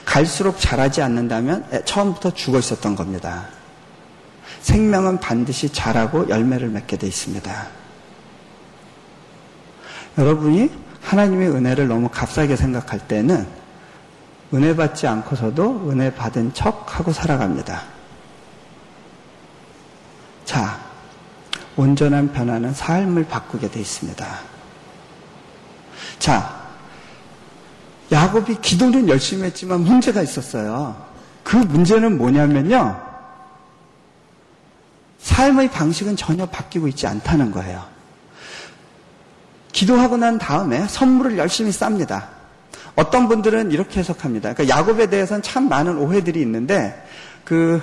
[0.05, 3.47] 갈수록 자라지 않는다면 처음부터 죽어 있었던 겁니다.
[4.61, 7.67] 생명은 반드시 자라고 열매를 맺게 돼 있습니다.
[10.17, 10.69] 여러분이
[11.01, 13.47] 하나님의 은혜를 너무 값싸게 생각할 때는
[14.53, 17.92] 은혜 받지 않고서도 은혜 받은 척 하고 살아갑니다.
[20.45, 20.79] 자,
[21.75, 24.25] 온전한 변화는 삶을 바꾸게 돼 있습니다.
[26.19, 26.63] 자,
[28.11, 30.95] 야곱이 기도는 열심히 했지만 문제가 있었어요.
[31.43, 33.13] 그 문제는 뭐냐면요.
[35.19, 37.83] 삶의 방식은 전혀 바뀌고 있지 않다는 거예요.
[39.71, 42.27] 기도하고 난 다음에 선물을 열심히 쌉니다.
[42.95, 44.53] 어떤 분들은 이렇게 해석합니다.
[44.53, 47.07] 그러니까 야곱에 대해서는 참 많은 오해들이 있는데
[47.43, 47.81] 그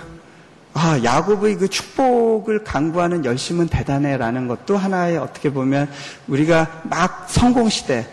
[0.73, 5.89] 아, 야곱의 그 축복을 강구하는 열심은 대단해라는 것도 하나의 어떻게 보면
[6.29, 8.07] 우리가 막 성공 시대,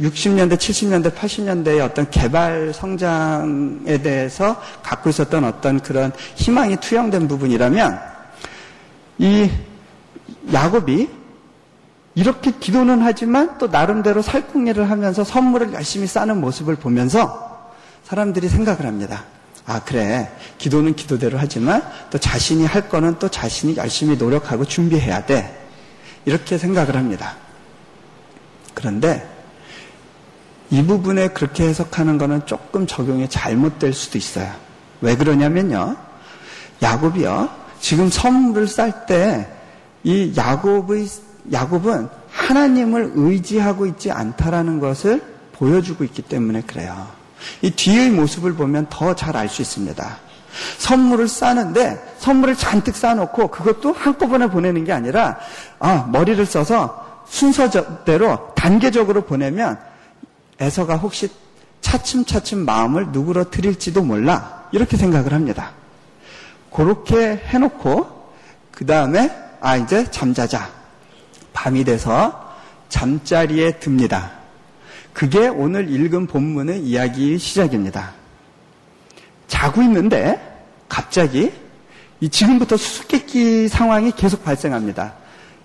[0.00, 8.00] 60년대, 70년대, 80년대의 어떤 개발 성장에 대해서 갖고 있었던 어떤 그런 희망이 투영된 부분이라면
[9.18, 9.50] 이
[10.52, 11.08] 야곱이
[12.16, 17.72] 이렇게 기도는 하지만 또 나름대로 살궁리를 하면서 선물을 열심히 싸는 모습을 보면서
[18.04, 19.24] 사람들이 생각을 합니다.
[19.66, 20.30] 아, 그래.
[20.58, 25.66] 기도는 기도대로 하지만 또 자신이 할 거는 또 자신이 열심히 노력하고 준비해야 돼.
[26.24, 27.36] 이렇게 생각을 합니다.
[28.74, 29.28] 그런데
[30.70, 34.52] 이 부분에 그렇게 해석하는 거는 조금 적용이 잘못될 수도 있어요.
[35.00, 35.96] 왜 그러냐면요.
[36.82, 37.48] 야곱이요.
[37.80, 39.54] 지금 선물을 쌀 때
[40.04, 41.08] 이 야곱의
[41.50, 45.22] 야곱은 하나님을 의지하고 있지 않다라는 것을
[45.52, 47.08] 보여주고 있기 때문에 그래요.
[47.62, 50.18] 이 뒤의 모습을 보면 더 잘 알 수 있습니다.
[50.78, 55.38] 선물을 싸는데 선물을 잔뜩 싸놓고 그것도 한꺼번에 보내는 게 아니라
[55.80, 59.78] 아, 머리를 써서 순서대로 단계적으로 보내면
[60.60, 61.28] 에서가 혹시
[61.80, 65.72] 차츰차츰 마음을 누구로 드릴지도 몰라 이렇게 생각을 합니다.
[66.72, 68.32] 그렇게 해놓고
[68.70, 69.30] 그 다음에
[69.60, 70.68] 아 이제 잠자자
[71.52, 72.54] 밤이 돼서
[72.88, 74.30] 잠자리에 듭니다.
[75.14, 78.12] 그게 오늘 읽은 본문의 이야기 시작입니다.
[79.46, 81.52] 자고 있는데 갑자기
[82.20, 85.14] 이 지금부터 수수께끼 상황이 계속 발생합니다.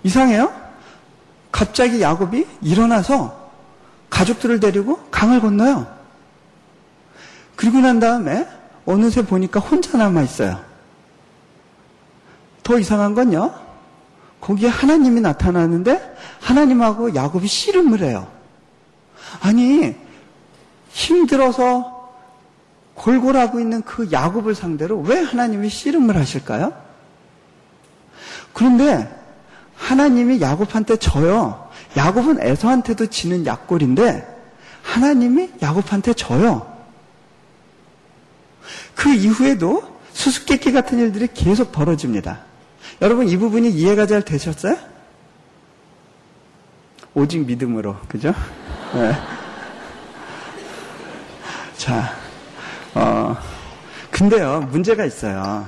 [0.04, 0.54] 이상해요?
[1.52, 3.50] 갑자기 야곱이 일어나서
[4.12, 5.88] 가족들을 데리고 강을 건너요.
[7.56, 8.48] 그리고 난 다음에
[8.86, 10.64] 어느새 보니까 혼자 남아 있어요.
[12.62, 13.52] 더 이상한 건요.
[14.42, 18.38] 거기에 하나님이 나타나는데 하나님하고 야곱이 씨름을 해요.
[19.42, 19.96] 아니,
[20.89, 22.00] 힘들어서
[22.96, 26.74] 골골하고 있는 그 야곱을 상대로 왜 하나님이 씨름을 하실까요?
[28.54, 29.10] 그런데
[29.76, 31.70] 하나님이 야곱한테 져요.
[31.96, 34.28] 야곱은 에서한테도 지는 약골인데
[34.84, 36.78] 하나님이 야곱한테 져요.
[38.96, 42.42] 그 이후에도 수수께끼 같은 일들이 계속 벌어집니다.
[43.02, 44.76] 여러분 이 부분이 이해가 잘 되셨어요?
[47.13, 48.34] 오직 믿음으로, 그죠?
[48.93, 49.13] 네.
[51.78, 52.12] 자,
[52.95, 53.38] 어,
[54.12, 55.65] 근데요, 문제가 있어요.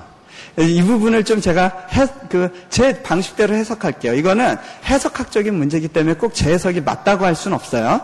[0.57, 4.15] 이 부분을 좀 제가 해, 그, 제 방식대로 해석할게요.
[4.15, 8.01] 이거는 해석학적인 문제이기 때문에 꼭 제 해석이 맞다고 할 수는 없어요.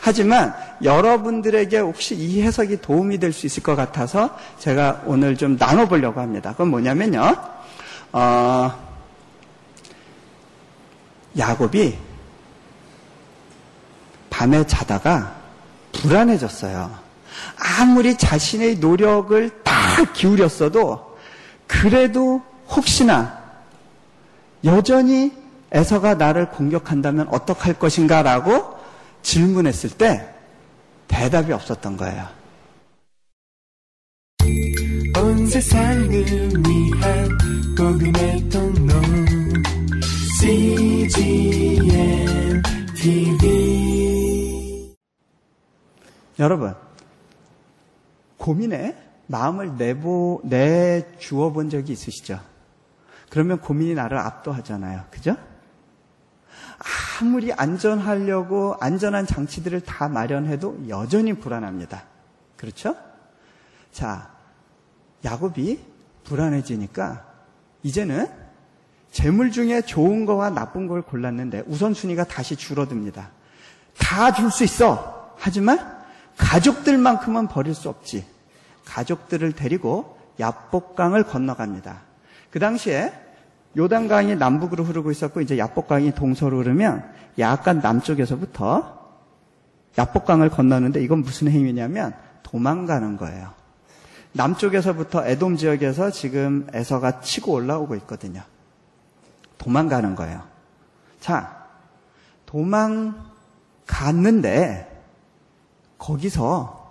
[0.00, 6.20] 하지만 여러분들에게 혹시 이 해석이 도움이 될 수 있을 것 같아서 제가 오늘 좀 나눠보려고
[6.20, 6.52] 합니다.
[6.52, 7.36] 그건 뭐냐면요.
[8.12, 8.72] 어,
[11.38, 11.98] 야곱이
[14.30, 15.36] 밤에 자다가
[15.92, 16.90] 불안해졌어요.
[17.78, 21.16] 아무리 자신의 노력을 다 기울였어도
[21.66, 23.38] 그래도 혹시나
[24.64, 25.32] 여전히
[25.72, 28.76] 에서가 나를 공격한다면 어떡할 것인가 라고
[29.22, 30.28] 질문했을 때
[31.06, 32.26] 대답이 없었던 거예요.
[35.16, 37.38] 온 세상을 위한
[37.76, 38.94] 복음의 통로
[40.40, 41.82] CGM
[42.96, 43.69] TV
[46.40, 46.74] 여러분
[48.38, 52.40] 고민에 마음을 내보, 내주어 본 적이 있으시죠?
[53.28, 55.04] 그러면 고민이 나를 압도하잖아요.
[55.10, 55.36] 그죠?
[57.20, 62.02] 아무리 안전하려고 안전한 장치들을 다 마련해도 여전히 불안합니다.
[62.56, 62.96] 그렇죠?
[63.92, 64.30] 자,
[65.24, 65.78] 야곱이
[66.24, 67.24] 불안해지니까
[67.82, 68.28] 이제는
[69.12, 73.30] 재물 중에 좋은 거와 나쁜 걸 골랐는데 우선순위가 다시 줄어듭니다.
[73.98, 75.34] 다 줄 수 있어.
[75.38, 75.99] 하지만
[76.40, 78.24] 가족들만큼은 버릴 수 없지.
[78.86, 82.00] 가족들을 데리고 야복강을 건너갑니다.
[82.50, 83.12] 그 당시에
[83.76, 88.98] 요단강이 남북으로 흐르고 있었고 이제 야복강이 동서로 흐르면 약간 남쪽에서부터
[89.96, 93.52] 야복강을 건너는데 이건 무슨 행위냐면 도망가는 거예요.
[94.32, 98.42] 남쪽에서부터 에돔 지역에서 지금 에서가 치고 올라오고 있거든요.
[99.58, 100.42] 도망가는 거예요.
[101.20, 101.66] 자,
[102.46, 104.89] 도망갔는데
[106.00, 106.90] 거기서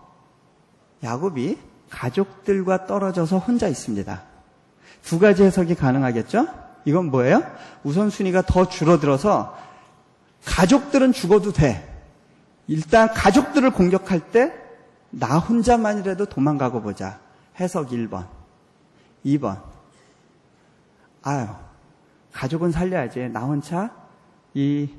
[1.03, 1.57] 야곱이
[1.89, 4.21] 가족들과 떨어져서 혼자 있습니다.
[5.03, 6.47] 두 가지 해석이 가능하겠죠?
[6.85, 7.43] 이건 뭐예요?
[7.83, 9.57] 우선순위가 더 줄어들어서
[10.45, 11.85] 가족들은 죽어도 돼.
[12.67, 14.69] 일단 가족들을 공격할 때
[15.11, 17.19] 나 혼자만이라도 도망가고 보자.
[17.59, 18.27] 해석 1번.
[19.25, 19.61] 2번.
[21.23, 21.47] 아유,
[22.31, 23.29] 가족은 살려야지.
[23.29, 23.91] 나 혼자
[24.53, 24.89] 이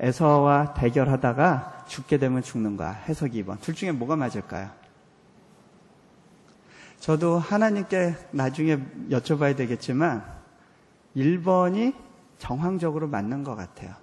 [0.00, 2.90] 에서와 대결하다가 죽게 되면 죽는 거야.
[2.92, 3.60] 해석 2번.
[3.60, 4.70] 둘 중에 뭐가 맞을까요?
[7.00, 8.78] 저도 하나님께 나중에
[9.10, 10.24] 여쭤봐야 되겠지만
[11.16, 11.94] 1번이
[12.38, 13.94] 정황적으로 맞는 것 같아요.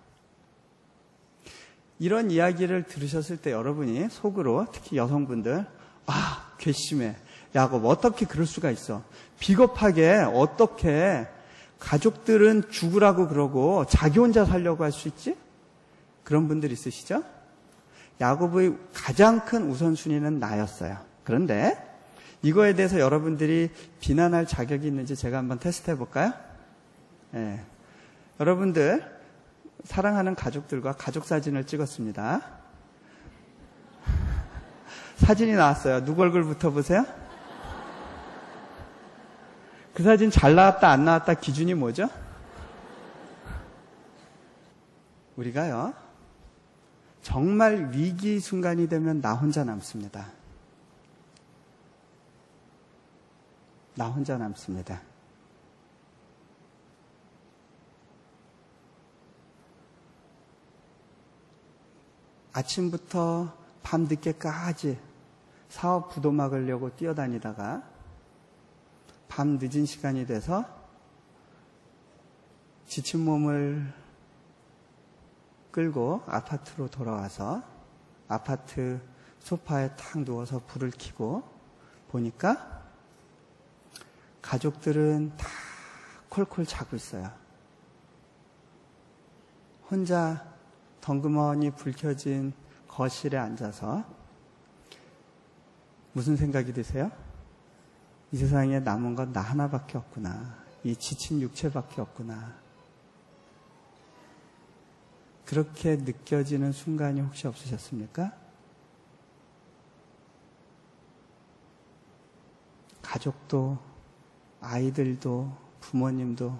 [1.99, 5.65] 이런 이야기를 들으셨을 때 여러분이 속으로 특히 여성분들
[6.07, 7.15] 아 괘씸해
[7.55, 9.01] 야곱 어떻게 그럴 수가 있어
[9.39, 11.25] 비겁하게 어떻게
[11.79, 15.37] 가족들은 죽으라고 그러고 자기 혼자 살려고 할 수 있지
[16.25, 17.23] 그런 분들 있으시죠?
[18.19, 20.97] 야곱의 가장 큰 우선순위는 나였어요.
[21.23, 21.81] 그런데
[22.41, 26.33] 이거에 대해서 여러분들이 비난할 자격이 있는지 제가 한번 테스트 해볼까요?
[27.31, 27.63] 네.
[28.39, 29.15] 여러분들
[29.83, 32.41] 사랑하는 가족들과 가족 사진을 찍었습니다.
[35.17, 36.03] 사진이 나왔어요.
[36.03, 37.05] 누구 얼굴부터 보세요?
[39.93, 42.09] 그 사진 잘 나왔다, 안 나왔다 기준이 뭐죠?
[45.37, 45.93] 우리가요,
[47.25, 50.31] 정말 위기 순간이 되면 나 혼자 남습니다.
[53.95, 55.01] 나 혼자 남습니다.
[62.53, 64.99] 아침부터 밤 늦게까지
[65.69, 67.81] 사업 부도 막으려고 뛰어다니다가
[69.27, 70.63] 밤 늦은 시간이 돼서
[72.85, 74.04] 지친 몸을
[75.75, 77.61] 끌고 아파트로 돌아와서
[78.29, 79.01] 아파트
[79.39, 81.43] 소파에 탁 누워서 불을 켜고
[82.07, 82.81] 보니까
[84.41, 85.47] 가족들은 다
[86.29, 87.29] 콜콜 자고 있어요.
[89.91, 90.47] 혼자
[91.01, 92.53] 덩그머니 불 켜진
[92.87, 94.05] 거실에 앉아서
[96.13, 97.11] 무슨 생각이 드세요?
[98.31, 100.55] 이 세상에 남은 건 나 하나밖에 없구나.
[100.85, 102.64] 이 지친 육체밖에 없구나.
[105.45, 108.33] 그렇게 느껴지는 순간이 혹시 없으셨습니까?
[113.01, 113.77] 가족도,
[114.59, 116.57] 아이들도, 부모님도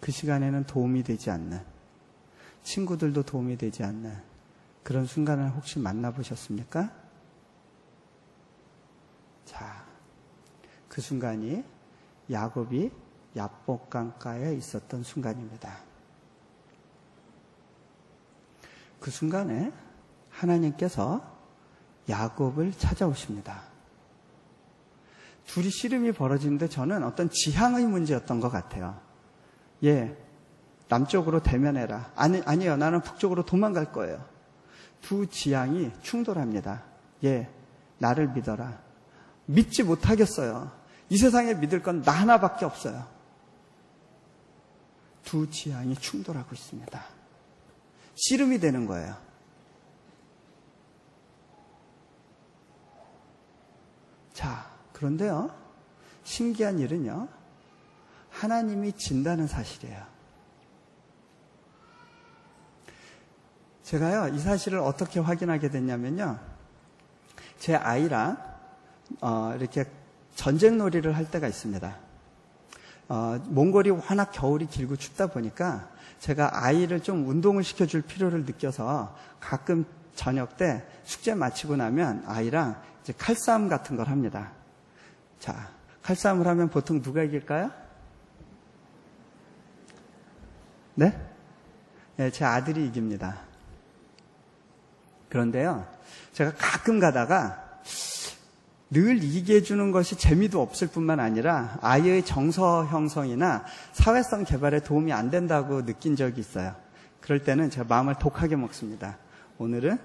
[0.00, 1.64] 그 시간에는 도움이 되지 않는
[2.64, 4.20] 친구들도 도움이 되지 않는
[4.82, 6.92] 그런 순간을 혹시 만나보셨습니까?
[9.44, 9.86] 자,
[10.88, 11.64] 그 순간이
[12.30, 12.90] 야곱이
[13.36, 15.93] 야복강가에 있었던 순간입니다.
[19.04, 19.70] 그 순간에
[20.30, 21.20] 하나님께서
[22.08, 23.60] 야곱을 찾아오십니다.
[25.46, 28.98] 둘이 씨름이 벌어지는데 저는 어떤 지향의 문제였던 것 같아요.
[29.84, 30.16] 예,
[30.88, 32.12] 남쪽으로 대면해라.
[32.16, 32.78] 아니, 아니요.
[32.78, 34.24] 나는 북쪽으로 도망갈 거예요.
[35.02, 36.84] 두 지향이 충돌합니다.
[37.24, 37.50] 예,
[37.98, 38.80] 나를 믿어라.
[39.44, 40.72] 믿지 못하겠어요.
[41.10, 43.06] 이 세상에 믿을 건 나 하나밖에 없어요.
[45.24, 47.23] 두 지향이 충돌하고 있습니다.
[48.14, 49.16] 씨름이 되는 거예요.
[54.32, 55.54] 자, 그런데요.
[56.24, 57.28] 신기한 일은요.
[58.30, 60.04] 하나님이 진다는 사실이에요.
[63.82, 66.38] 제가요, 이 사실을 어떻게 확인하게 됐냐면요.
[67.58, 68.38] 제 아이랑,
[69.20, 69.84] 어, 이렇게
[70.34, 71.96] 전쟁 놀이를 할 때가 있습니다.
[73.08, 75.88] 어, 몽골이 워낙 겨울이 길고 춥다 보니까
[76.20, 79.84] 제가 아이를 좀 운동을 시켜줄 필요를 느껴서 가끔
[80.14, 84.52] 저녁 때 숙제 마치고 나면 아이랑 이제 칼싸움 같은 걸 합니다.
[85.38, 85.68] 자,
[86.02, 87.70] 칼싸움을 하면 보통 누가 이길까요?
[90.94, 91.20] 네?
[92.16, 93.38] 네, 제 아들이 이깁니다.
[95.28, 95.86] 그런데요,
[96.32, 97.63] 제가 가끔 가다가
[98.90, 105.30] 늘 이기게 해주는 것이 재미도 없을 뿐만 아니라 아이의 정서 형성이나 사회성 개발에 도움이 안
[105.30, 106.74] 된다고 느낀 적이 있어요.
[107.20, 109.18] 그럴 때는 제가 마음을 독하게 먹습니다.
[109.58, 109.98] 오늘은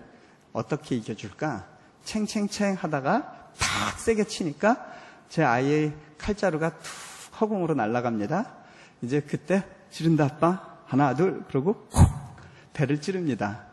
[0.53, 1.67] 어떻게 이겨줄까?
[2.03, 4.85] 챙챙챙 하다가 탁 세게 치니까
[5.27, 8.53] 제 아이의 칼자루가 툭 허공으로 날아갑니다.
[9.01, 10.67] 이제 그때 지른다 아빠.
[10.85, 12.09] 하나 둘 그러고 콕
[12.73, 13.65] 배를 찌릅니다.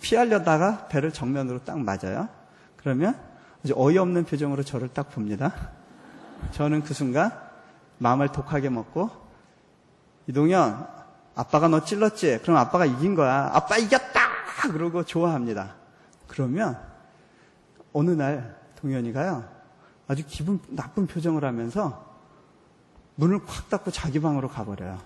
[0.00, 2.28] 피하려다가 배를 정면으로 딱 맞아요.
[2.76, 3.18] 그러면
[3.64, 5.54] 아주 어이없는 표정으로 저를 딱 봅니다.
[6.52, 7.32] 저는 그 순간
[7.98, 9.10] 마음을 독하게 먹고
[10.26, 10.86] 이동현
[11.34, 12.40] 아빠가 너 찔렀지?
[12.42, 13.50] 그럼 아빠가 이긴 거야.
[13.52, 14.20] 아빠 이겼다!
[14.70, 15.74] 그러고 좋아합니다.
[16.28, 16.78] 그러면
[17.92, 19.48] 어느 날 동현이가요.
[20.08, 22.04] 아주 기분 나쁜 표정을 하면서
[23.14, 24.98] 문을 콱 닫고 자기 방으로 가버려요.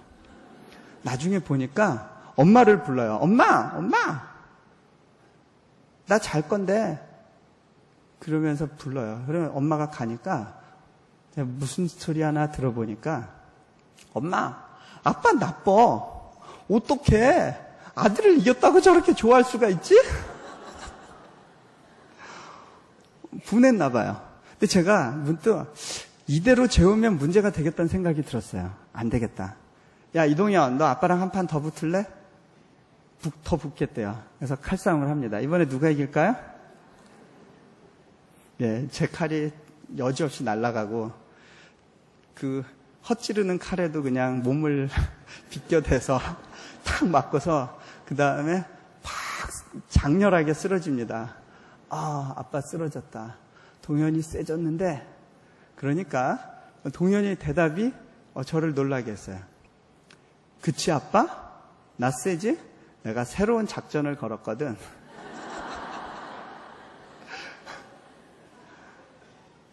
[1.02, 3.16] 나중에 보니까 엄마를 불러요.
[3.16, 3.72] 엄마!
[3.76, 4.28] 엄마!
[6.08, 7.07] 나 잘 건데.
[8.28, 9.22] 그러면서 불러요.
[9.26, 10.60] 그러면 엄마가 가니까
[11.34, 13.28] 무슨 스토리 하나 들어보니까
[14.12, 14.64] 엄마,
[15.02, 15.70] 아빠 나빠.
[16.70, 17.56] 어떻게
[17.94, 19.94] 아들을 이겼다고 저렇게 좋아할 수가 있지?
[23.46, 24.20] 분했나 봐요.
[24.52, 25.72] 근데 제가 문득
[26.26, 28.70] 이대로 재우면 문제가 되겠다는 생각이 들었어요.
[28.92, 29.54] 안 되겠다.
[30.16, 32.04] 야, 이동현, 너 아빠랑 한 판 더 붙을래?
[33.22, 34.22] 북, 더 붙겠대요.
[34.38, 35.40] 그래서 칼싸움을 합니다.
[35.40, 36.36] 이번에 누가 이길까요?
[38.60, 39.52] 예, 제 칼이
[39.96, 41.12] 여지없이 날아가고,
[42.34, 42.64] 그,
[43.08, 44.88] 헛찌르는 칼에도 그냥 몸을
[45.50, 46.18] 비껴대서
[46.84, 48.64] 탁 맞고서, 그 다음에
[49.02, 49.14] 팍
[49.88, 51.36] 장렬하게 쓰러집니다.
[51.88, 53.36] 아, 아빠 쓰러졌다.
[53.82, 55.06] 동현이 세졌는데,
[55.76, 56.60] 그러니까,
[56.92, 57.92] 동현이 대답이
[58.34, 59.38] 어, 저를 놀라게 했어요.
[60.60, 61.60] 그치, 아빠?
[61.96, 62.58] 나 세지?
[63.04, 64.76] 내가 새로운 작전을 걸었거든.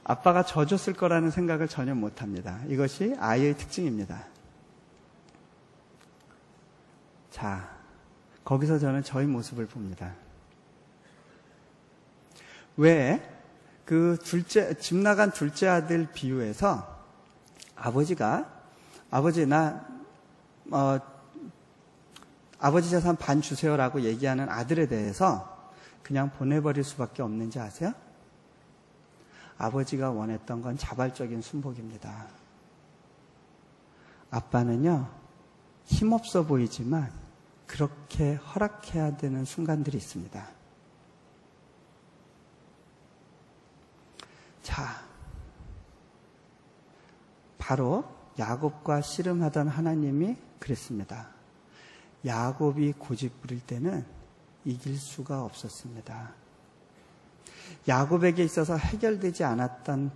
[0.06, 2.62] 아빠가 져줬을 거라는 생각을 전혀 못 합니다.
[2.68, 4.24] 이것이 아이의 특징입니다.
[7.32, 7.70] 자,
[8.46, 10.14] 거기서 저는 저희 모습을 봅니다.
[12.78, 13.36] 왜
[13.86, 16.96] 그 둘째, 집 나간 둘째 아들 비유에서
[17.76, 18.50] 아버지가
[19.12, 19.86] 아버지 나
[20.72, 21.00] 어,
[22.60, 27.94] 아버지 재산 반 주세요라고 얘기하는 아들에 대해서 그냥 보내버릴 수밖에 없는지 아세요?
[29.58, 32.28] 아버지가 원했던 건 자발적인 순복입니다.
[34.30, 35.10] 아빠는요,
[35.86, 37.12] 힘없어 보이지만
[37.68, 40.48] 그렇게 허락해야 되는 순간들이 있습니다.
[44.64, 45.02] 자,
[47.58, 48.04] 바로
[48.38, 51.30] 야곱과 씨름하던 하나님이 그랬습니다.
[52.26, 54.06] 야곱이 고집 부릴 때는
[54.66, 56.34] 이길 수가 없었습니다.
[57.88, 60.12] 야곱에게 있어서 해결되지 않았던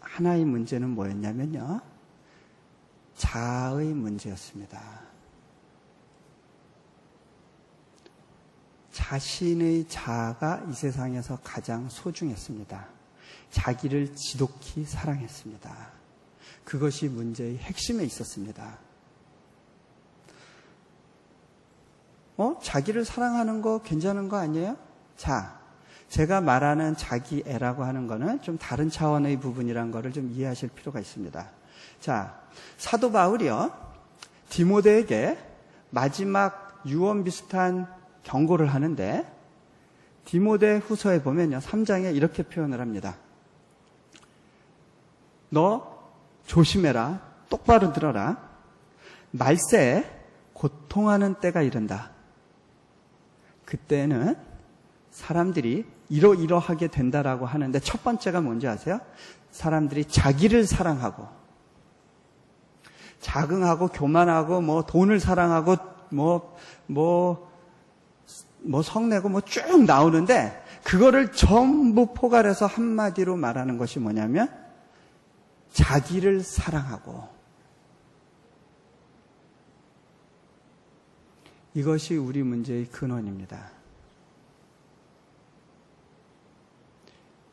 [0.00, 1.80] 하나의 문제는 뭐였냐면요.
[3.16, 5.02] 자아의 문제였습니다.
[8.92, 12.88] 자신의 자아가 이 세상에서 가장 소중했습니다.
[13.50, 15.92] 자기를 지독히 사랑했습니다.
[16.64, 18.78] 그것이 문제의 핵심에 있었습니다.
[22.36, 22.58] 어?
[22.62, 24.76] 자기를 사랑하는 거 괜찮은 거 아니에요?
[25.16, 25.60] 자,
[26.08, 31.46] 제가 말하는 자기 애라고 하는 거는 좀 다른 차원의 부분이란 거를 좀 이해하실 필요가 있습니다.
[32.00, 32.40] 자,
[32.76, 33.72] 사도 바울이요.
[34.48, 35.38] 디모데에게
[35.90, 37.86] 마지막 유언 비슷한
[38.22, 39.30] 경고를 하는데
[40.24, 41.58] 디모데 후서에 보면요.
[41.58, 43.16] 3장에 이렇게 표현을 합니다.
[45.50, 46.12] 너
[46.46, 47.20] 조심해라.
[47.48, 48.38] 똑바로 들어라.
[49.30, 50.04] 말세에
[50.52, 52.10] 고통하는 때가 이른다.
[53.64, 54.36] 그때는
[55.14, 58.98] 사람들이 이러이러하게 된다라고 하는데 첫 번째가 뭔지 아세요?
[59.52, 61.28] 사람들이 자기를 사랑하고
[63.20, 65.76] 자긍하고 교만하고 뭐 돈을 사랑하고
[66.10, 66.56] 뭐
[66.88, 67.46] 뭐뭐
[68.82, 74.52] 성내고 뭐 쭉 나오는데 그거를 전부 포괄해서 한마디로 말하는 것이 뭐냐면
[75.70, 77.28] 자기를 사랑하고
[81.74, 83.73] 이것이 우리 문제의 근원입니다.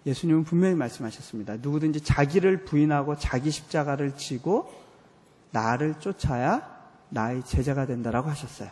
[0.06, 1.58] 예수님은 분명히 말씀하셨습니다.
[1.58, 4.72] 누구든지 자기를 부인하고 자기 십자가를 지고
[5.52, 8.70] 나를 쫓아야 나의 제자가 된다라고 하셨어요.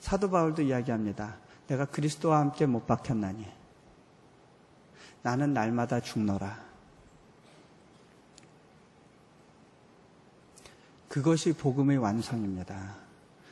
[0.00, 1.36] 사도 바울도 이야기합니다.
[1.68, 3.46] 내가 그리스도와 함께 못 박혔나니
[5.22, 6.70] 나는 날마다 죽노라.
[11.08, 12.96] 그것이 복음의 완성입니다.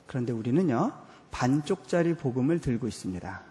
[0.07, 0.93] 그런데 우리는요,
[1.31, 3.48] 반쪽짜리 복음을 들고 있습니다.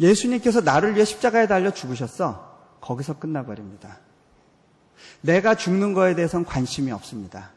[0.00, 2.78] 예수님께서 나를 위해 십자가에 달려 죽으셨어.
[2.80, 3.98] 거기서 끝나버립니다.
[5.20, 7.50] 내가 죽는 거에 대해서는 관심이 없습니다.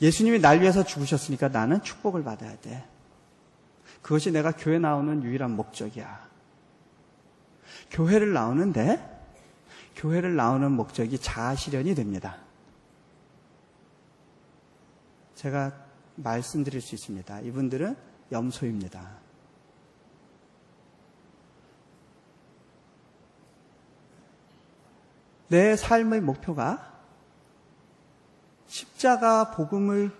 [0.00, 2.84] 예수님이 날 위해서 죽으셨으니까 나는 축복을 받아야 돼.
[4.02, 6.28] 그것이 내가 교회 나오는 유일한 목적이야.
[7.90, 9.12] 교회를 나오는데,
[9.96, 12.38] 교회를 나오는 목적이 자아 실현이 됩니다.
[15.34, 15.72] 제가
[16.16, 17.40] 말씀드릴 수 있습니다.
[17.40, 17.96] 이분들은
[18.32, 19.23] 염소입니다.
[25.48, 26.92] 내 삶의 목표가
[28.66, 30.10] 십자가 복음을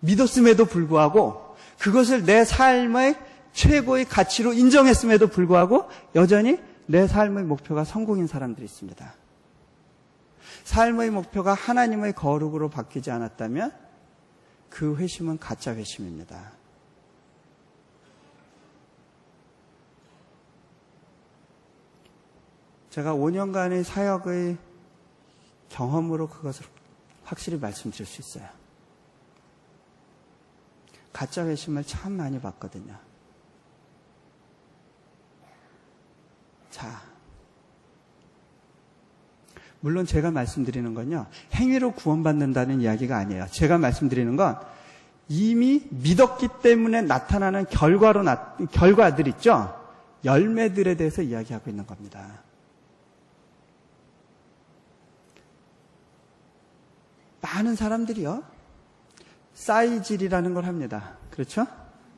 [0.00, 3.16] 믿었음에도 불구하고 그것을 내 삶의
[3.52, 9.14] 최고의 가치로 인정했음에도 불구하고 여전히 내 삶의 목표가 성공인 사람들이 있습니다.
[10.64, 13.72] 삶의 목표가 하나님의 거룩으로 바뀌지 않았다면
[14.68, 16.57] 그 회심은 가짜 회심입니다.
[22.90, 24.56] 제가 5년간의 사역의
[25.68, 26.66] 경험으로 그것을
[27.24, 28.48] 확실히 말씀드릴 수 있어요.
[31.12, 32.94] 가짜 회심을 참 많이 봤거든요.
[36.70, 37.02] 자,
[39.80, 43.46] 물론 제가 말씀드리는 건요, 행위로 구원받는다는 이야기가 아니에요.
[43.50, 44.58] 제가 말씀드리는 건
[45.28, 49.76] 이미 믿었기 때문에 나타나는 결과로, 나, 결과들 있죠?
[50.24, 52.42] 열매들에 대해서 이야기하고 있는 겁니다.
[57.40, 58.42] 많은 사람들이요,
[59.54, 61.16] 사이질이라는 걸 합니다.
[61.30, 61.66] 그렇죠?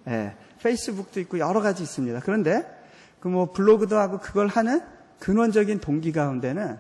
[0.09, 2.21] 예, 페이스북도 있고 여러 가지 있습니다.
[2.21, 2.79] 그런데
[3.21, 4.83] 그 뭐 블로그도 하고 그걸 하는
[5.19, 6.79] 근원적인 동기 가운데는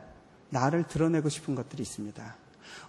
[0.49, 2.36] 나를 드러내고 싶은 것들이 있습니다.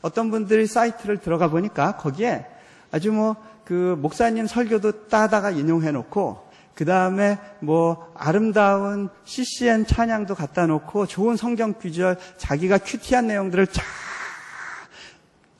[0.01, 2.45] 어떤 분들이 사이트를 들어가 보니까 거기에
[2.91, 3.35] 아주 뭐
[3.71, 11.37] 그 목사님 설교도 따다가 인용해 놓고 그 다음에 뭐 아름다운 CCN 찬양도 갖다 놓고 좋은
[11.37, 13.81] 성경 귀절 자기가 큐티한 내용들을 쫙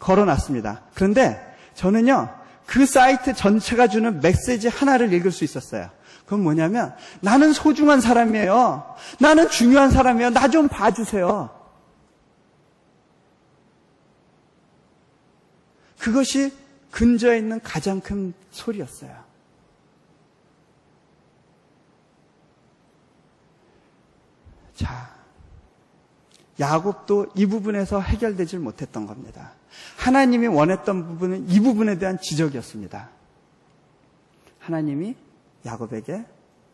[0.01, 0.81] 걸어놨습니다.
[0.93, 1.39] 그런데
[1.75, 2.29] 저는요
[2.65, 5.89] 그 사이트 전체가 주는 메시지 하나를 읽을 수 있었어요.
[6.25, 8.95] 그건 뭐냐면 나는 소중한 사람이에요.
[9.19, 10.31] 나는 중요한 사람이에요.
[10.31, 11.49] 나 좀 봐주세요.
[15.99, 16.51] 그것이
[16.89, 19.15] 근저에 있는 가장 큰 소리였어요.
[24.75, 25.13] 자,
[26.61, 29.51] 야곱도 이 부분에서 해결되질 못했던 겁니다.
[29.97, 33.09] 하나님이 원했던 부분은 이 부분에 대한 지적이었습니다.
[34.59, 35.15] 하나님이
[35.65, 36.25] 야곱에게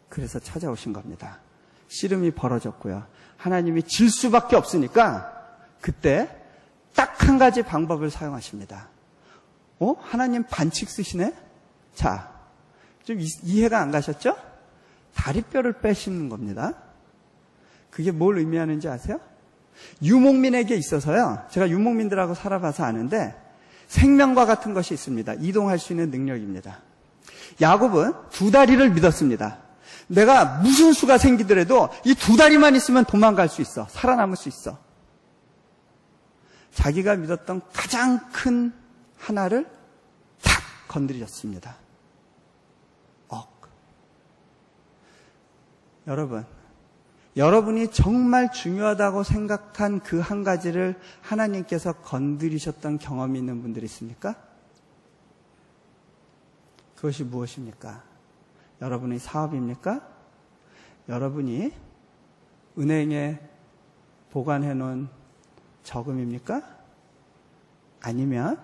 [0.09, 1.39] 그래서 찾아오신 겁니다.
[1.87, 3.03] 씨름이 벌어졌고요.
[3.37, 5.33] 하나님이 질 수밖에 없으니까
[5.81, 6.29] 그때
[6.93, 8.87] 딱 한 가지 방법을 사용하십니다.
[9.79, 9.95] 어?
[9.99, 11.35] 하나님 반칙 쓰시네?
[11.93, 12.31] 자,
[13.03, 14.37] 좀 이해가 안 가셨죠?
[15.13, 16.73] 다리뼈를 빼시는 겁니다.
[17.91, 19.19] 그게 뭘 의미하는지 아세요?
[20.01, 21.43] 유목민에게 있어서요.
[21.51, 23.35] 제가 유목민들하고 살아봐서 아는데
[23.87, 25.35] 생명과 같은 것이 있습니다.
[25.39, 26.79] 이동할 수 있는 능력입니다.
[27.61, 29.59] 야곱은 두 다리를 믿었습니다.
[30.07, 33.87] 내가 무슨 수가 생기더라도 이 두 다리만 있으면 도망갈 수 있어.
[33.89, 34.77] 살아남을 수 있어.
[36.73, 38.71] 자기가 믿었던 가장 큰
[39.17, 39.65] 하나를
[40.43, 41.75] 탁 건드렸습니다.
[43.29, 43.67] 억.
[46.05, 46.45] 여러분,
[47.37, 54.35] 여러분이 정말 중요하다고 생각한 그 한 가지를 하나님께서 건드리셨던 경험이 있는 분들이 있습니까?
[56.95, 58.03] 그것이 무엇입니까?
[58.81, 60.01] 여러분의 사업입니까?
[61.07, 61.71] 여러분이
[62.79, 63.39] 은행에
[64.31, 65.07] 보관해 놓은
[65.83, 66.63] 저금입니까?
[68.01, 68.59] 아니면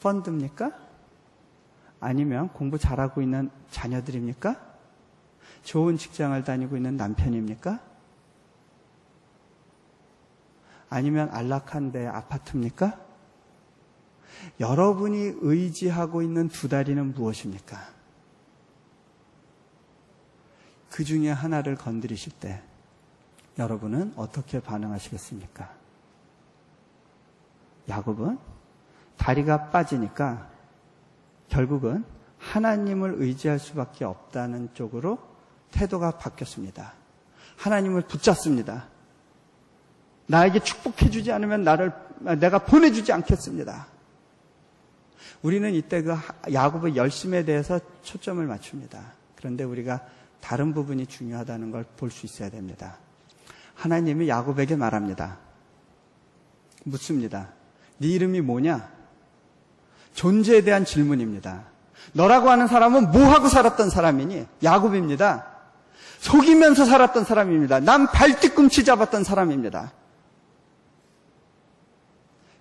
[0.00, 0.72] 펀드입니까?
[1.98, 4.69] 아니면 공부 잘하고 있는 자녀들입니까?
[5.70, 7.78] 좋은 직장을 다니고 있는 남편입니까?
[10.88, 12.98] 아니면 안락한 데 아파트입니까?
[14.58, 17.78] 여러분이 의지하고 있는 두 다리는 무엇입니까?
[20.90, 22.60] 그 중에 하나를 건드리실 때
[23.56, 25.72] 여러분은 어떻게 반응하시겠습니까?
[27.88, 28.40] 야곱은
[29.18, 30.50] 다리가 빠지니까
[31.48, 32.04] 결국은
[32.38, 35.29] 하나님을 의지할 수밖에 없다는 쪽으로
[35.70, 36.92] 태도가 바뀌었습니다.
[37.56, 38.88] 하나님을 붙잡습니다.
[40.26, 41.92] 나에게 축복해주지 않으면 나를
[42.38, 43.86] 내가 보내주지 않겠습니다.
[45.42, 46.14] 우리는 이때 그
[46.52, 49.12] 야곱의 열심에 대해서 초점을 맞춥니다.
[49.36, 50.00] 그런데 우리가
[50.40, 52.98] 다른 부분이 중요하다는 걸 볼 수 있어야 됩니다.
[53.74, 55.38] 하나님이 야곱에게 말합니다.
[56.84, 57.48] 묻습니다.
[57.98, 58.90] 네 이름이 뭐냐?
[60.14, 61.64] 존재에 대한 질문입니다.
[62.12, 64.46] 너라고 하는 사람은 뭐 하고 살았던 사람이니?
[64.62, 65.46] 야곱입니다.
[66.20, 67.80] 속이면서 살았던 사람입니다.
[67.80, 69.92] 난 발뒤꿈치 잡았던 사람입니다.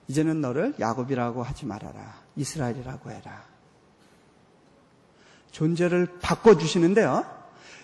[0.08, 2.16] 이제는 너를 야곱이라고 하지 말아라.
[2.38, 3.44] 이스라엘이라고 해라.
[5.52, 7.26] 존재를 바꿔 주시는데요.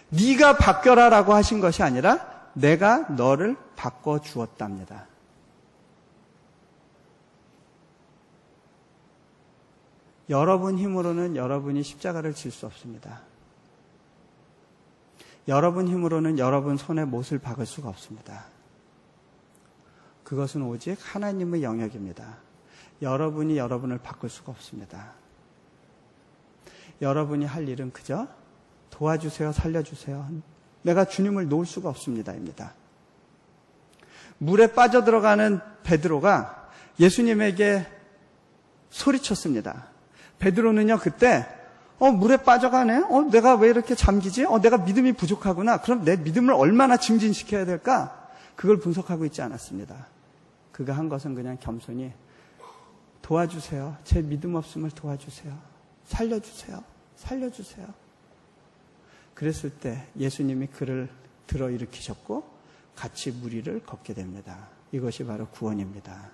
[0.09, 5.07] 네가 바뀌어라라고 하신 것이 아니라 내가 너를 바꿔 주었답니다.
[10.29, 13.21] 여러분 힘으로는 여러분이 십자가를 질 수 없습니다.
[15.47, 18.45] 여러분 힘으로는 여러분 손에 못을 박을 수가 없습니다.
[20.23, 22.37] 그것은 오직 하나님의 영역입니다.
[23.01, 25.13] 여러분이 여러분을 바꿀 수가 없습니다.
[27.01, 28.27] 여러분이 할 일은 그저
[28.89, 30.29] 도와주세요, 살려주세요.
[30.81, 32.73] 내가 주님을 놓을 수가 없습니다.입니다.
[34.37, 36.69] 물에 빠져 들어가는 베드로가
[36.99, 37.85] 예수님에게
[38.89, 39.87] 소리쳤습니다.
[40.39, 41.45] 베드로는요, 그때,
[41.97, 43.05] 어, 물에 빠져가네?
[43.09, 44.45] 어, 내가 왜 이렇게 잠기지?
[44.45, 45.81] 어, 내가 믿음이 부족하구나.
[45.81, 48.29] 그럼 내 믿음을 얼마나 증진시켜야 될까?
[48.55, 50.07] 그걸 분석하고 있지 않았습니다.
[50.71, 52.11] 그가 한 것은 그냥 겸손히
[53.21, 53.97] 도와주세요.
[54.03, 55.57] 제 믿음 없음을 도와주세요.
[56.05, 56.83] 살려주세요.
[57.15, 57.87] 살려주세요.
[59.33, 61.09] 그랬을 때 예수님이 그를
[61.47, 62.43] 들어 일으키셨고
[62.95, 64.67] 같이 무리를 걷게 됩니다.
[64.91, 66.29] 이것이 바로 구원입니다.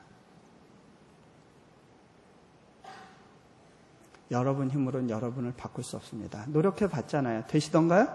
[4.31, 6.45] 여러분 힘으로는 여러분을 바꿀 수 없습니다.
[6.47, 7.43] 노력해 봤잖아요.
[7.47, 8.07] 되시던가요?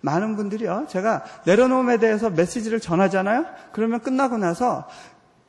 [0.00, 0.86] 많은 분들이요.
[0.88, 3.44] 제가 내려놓음에 대해서 메시지를 전하잖아요.
[3.72, 4.88] 그러면 끝나고 나서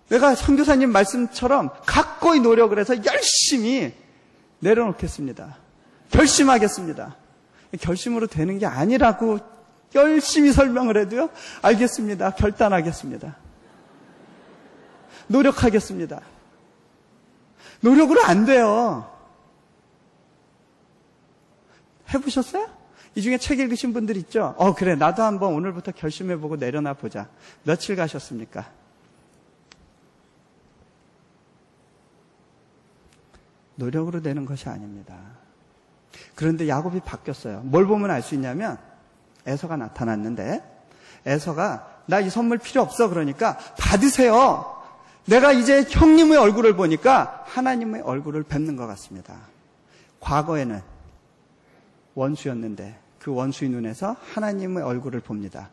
[0.10, 3.94] 내가 선교사님 말씀처럼 각고의 노력을 해서 열심히
[4.60, 5.58] 내려놓겠습니다.
[6.12, 7.16] 결심하겠습니다.
[7.80, 9.40] 결심으로 되는 게 아니라고
[9.96, 11.30] 열심히 설명을 해도요.
[11.62, 12.32] 알겠습니다.
[12.32, 13.36] 결단하겠습니다.
[15.28, 16.22] 노력하겠습니다.
[17.82, 19.17] 노력으로 안 돼요.
[22.14, 22.68] 해보셨어요?
[23.16, 24.54] 이 중에 책 읽으신 분들 있죠?
[24.58, 24.96] 어, 그래.
[24.96, 27.28] 나도 한번 오늘부터 결심해보고 내려놔 보자.
[27.64, 28.70] 며칠 가셨습니까?
[33.76, 35.16] 노력으로 되는 것이 아닙니다.
[36.36, 37.62] 그런데 야곱이 바뀌었어요.
[37.64, 38.78] 뭘 보면 알 수 있냐면
[39.46, 40.62] 에서가 나타났는데
[41.26, 44.76] 에서가 나 이 선물 필요 없어 그러니까 받으세요.
[45.26, 49.36] 내가 이제 형님의 얼굴을 보니까 하나님의 얼굴을 뵙는 것 같습니다.
[50.22, 50.82] 과거에는
[52.18, 55.70] 원수였는데 그 원수의 눈에서 하나님의 얼굴을 봅니다.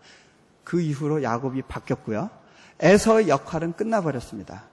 [0.63, 2.29] 그 이후로 야곱이 바뀌었고요.
[2.81, 4.65] 에서의 역할은 끝나버렸습니다.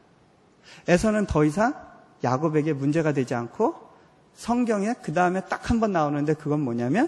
[0.88, 1.74] 에서는 더 이상
[2.24, 3.76] 야곱에게 문제가 되지 않고
[4.34, 7.07] 성경에 그 다음에 딱 한 번 나오는데 그건 뭐냐면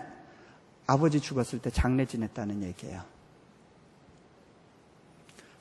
[0.87, 3.01] 아버지 죽었을 때 장례 지냈다는 얘기예요.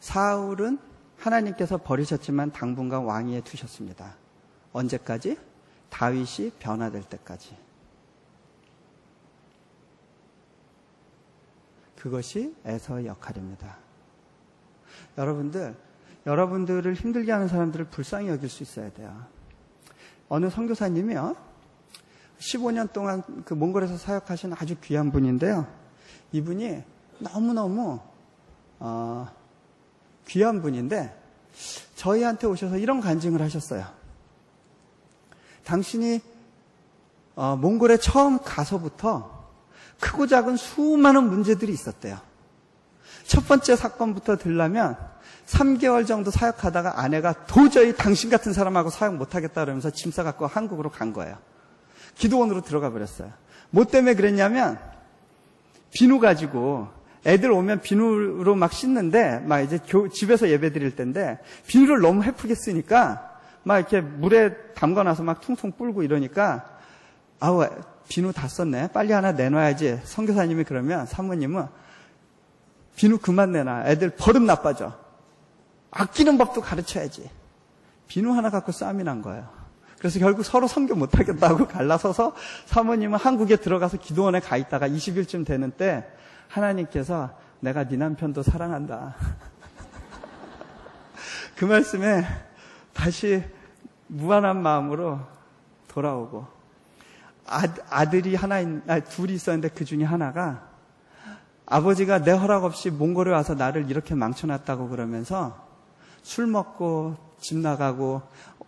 [0.01, 0.79] 사울은
[1.19, 4.15] 하나님께서 버리셨지만 당분간 왕위에 두셨습니다.
[4.73, 5.39] 언제까지?
[5.91, 7.57] 다윗이 변화될 때까지.
[12.03, 13.77] 그것이 에서의 역할입니다.
[15.17, 15.77] 여러분들,
[16.27, 19.25] 여러분들을 힘들게 하는 사람들을 불쌍히 여길 수 있어야 돼요.
[20.29, 21.37] 어느 선교사님이요.
[22.41, 25.73] 15년 동안 그 몽골에서 사역하신 아주 귀한 분인데요.
[26.33, 26.83] 이분이
[27.21, 28.01] 너무너무
[28.81, 29.29] 어,
[30.27, 31.17] 귀한 분인데
[31.95, 33.87] 저희한테 오셔서 이런 간증을 하셨어요.
[35.63, 36.21] 당신이
[37.37, 39.42] 어, 몽골에 처음 가서부터
[40.03, 42.19] 크고 작은 수많은 문제들이 있었대요.
[43.25, 44.97] 첫 번째 사건부터 들라면
[45.47, 51.13] 3개월 정도 사역하다가 아내가 도저히 당신 같은 사람하고 사역 못하겠다 그러면서 짐 싸갖고 한국으로 간
[51.13, 51.39] 거예요.
[52.17, 53.31] 기도원으로 들어가 버렸어요.
[53.71, 54.79] 뭐 때문에 그랬냐면
[55.93, 56.89] 비누 가지고
[57.25, 59.79] 애들 오면 비누로 막 씻는데 막 이제
[60.13, 61.39] 집에서 예배 드릴 때인데
[61.69, 66.67] 비누를 너무 해프게 쓰니까 막 이렇게 물에 담가 놔서 막 퉁퉁 불고 이러니까
[67.39, 67.65] 아우
[68.09, 71.67] 비누 다 썼네 빨리 하나 내놔야지 선교사님이 그러면 사모님은
[72.97, 75.03] 비누 그만 내놔 애들 버릇 나빠져
[75.93, 77.31] 아끼는 법도 가르쳐야지.
[78.09, 79.49] 비누 하나 갖고 싸움이 난 거예요.
[79.99, 82.35] 그래서 결국 서로 선교 못하겠다고 갈라서서
[82.67, 86.07] 사모님은 한국에 들어가서 기도원에 가 있다가 20일쯤 되는 때
[86.49, 89.15] 하나님께서 내가 네 남편도 사랑한다.
[91.57, 92.25] 그 말씀에
[92.93, 93.45] 다시
[94.09, 95.21] 무한한 마음으로
[95.89, 96.47] 돌아오고
[97.91, 100.69] 아, 들이 하나 아, 둘이 있었는데 그 중에 하나가
[101.67, 105.67] 아버지가 내 허락 없이 몽골에 와서 나를 이렇게 망쳐놨다고 그러면서
[106.23, 108.23] 술 먹고 집 나가고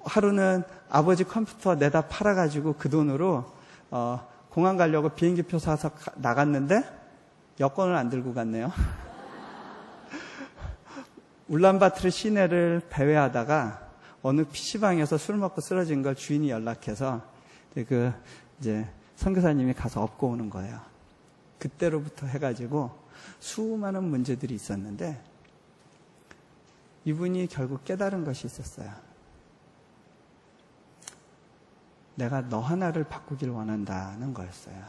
[0.05, 3.51] 하루는 아버지 컴퓨터 내다 팔아가지고 그 돈으로
[3.91, 6.83] 어, 공항 가려고 비행기표 사서 가, 나갔는데
[7.61, 8.73] 여권을 안 들고 갔네요.
[11.49, 13.81] 울란바트르 시내를 배회하다가
[14.23, 17.23] 어느 PC방에서 술 먹고 쓰러진 걸 주인이 연락해서
[17.75, 18.13] 그
[18.65, 20.81] 이제 선교사님이 가서 업고 오는 거예요.
[21.59, 22.99] 그때로부터 해가지고
[23.39, 25.23] 수많은 문제들이 있었는데
[27.05, 28.91] 이분이 결국 깨달은 것이 있었어요.
[32.15, 34.83] 내가 너 하나를 바꾸길 원한다는 거였어요.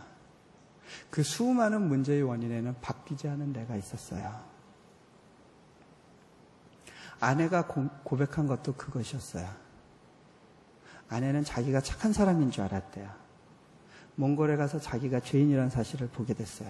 [1.09, 4.41] 그 수많은 문제의 원인에는 바뀌지 않은 내가 있었어요.
[7.19, 9.49] 아내가 고, 백한 것도 그것이었어요.
[11.09, 13.24] 아내는 자기가 착한 사람인 줄 알았대요.
[14.15, 16.69] 몽골에 가서 자기가 죄인이라는 사실을 보게 됐어요.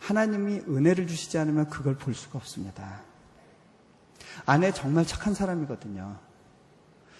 [0.00, 3.02] 하나님이 은혜를 주시지 않으면 그걸 볼 수가 없습니다.
[4.46, 6.16] 아내 정말 착한 사람이거든요.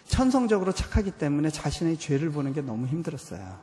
[0.06, 3.58] 천성적으로 착하기 때문에 자신의 죄를 보는 게 너무 힘들었어요.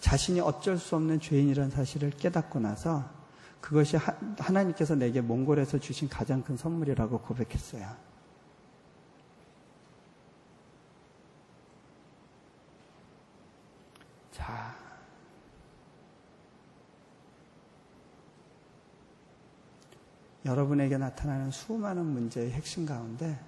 [0.00, 3.08] 자신이 어쩔 수 없는 죄인이라는 사실을 깨닫고 나서
[3.60, 4.14] 그것이 하,
[4.50, 7.86] 나님께서 내게 몽골에서 주신 가장 큰 선물이라고 고백했어요.
[14.36, 14.74] 자.
[20.44, 23.38] 여러분에게 나타나는 수많은 문제의 핵심 가운데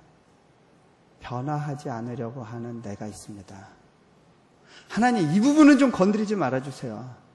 [1.21, 3.69] 변화하지 않으려고 하는 내가 있습니다.
[4.89, 7.29] 하나님, 이 부분은 좀 건드리지 말아주세요.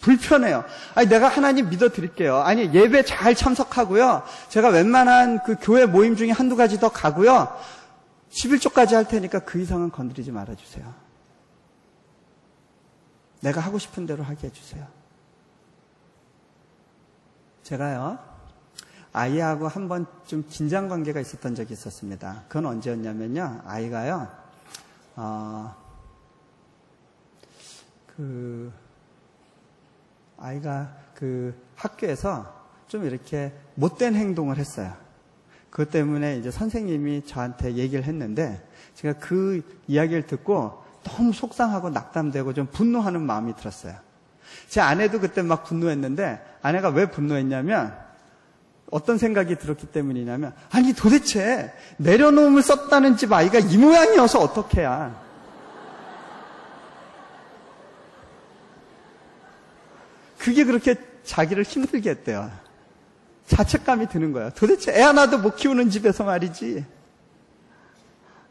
[0.00, 0.64] 불편해요.
[0.94, 2.38] 아니, 내가 하나님 믿어 드릴게요.
[2.38, 4.22] 아니, 예배 잘 참석하고요.
[4.48, 7.56] 제가 웬만한 그 교회 모임 중에 한두 가지 더 가고요.
[8.30, 11.09] 11조까지 할 테니까 그 이상은 건드리지 말아 주세요.
[13.40, 14.86] 내가 하고 싶은 대로 하게 해주세요.
[17.62, 18.18] 제가요,
[19.12, 22.44] 아이하고 한 번 좀 긴장 관계가 있었던 적이 있었습니다.
[22.46, 24.28] 그건 언제였냐면요, 아이가요,
[25.16, 25.74] 어,
[28.06, 28.72] 그,
[30.38, 32.54] 아이가 그 학교에서
[32.86, 34.94] 좀 이렇게 못된 행동을 했어요.
[35.70, 38.64] 그것 때문에 이제 선생님이 저한테 얘기를 했는데,
[38.94, 43.94] 제가 그 이야기를 듣고 너무 속상하고 낙담되고 좀 분노하는 마음이 들었어요.
[44.68, 47.96] 제 아내도 그때 막 분노했는데 아내가 왜 분노했냐면
[48.90, 55.30] 어떤 생각이 들었기 때문이냐면 아니 도대체 내려놓음을 썼다는 집 아이가 이 모양이어서 어떡해야.
[60.38, 62.50] 그게 그렇게 자기를 힘들게 했대요.
[63.46, 64.50] 자책감이 드는 거야.
[64.50, 66.84] 도대체 애 하나도 못 키우는 집에서 말이지.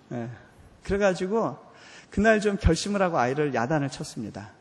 [0.10, 0.30] 네.
[0.84, 1.58] 그래가지고
[2.10, 4.52] 그날 좀 결심을 하고 아이를 야단을 쳤습니다.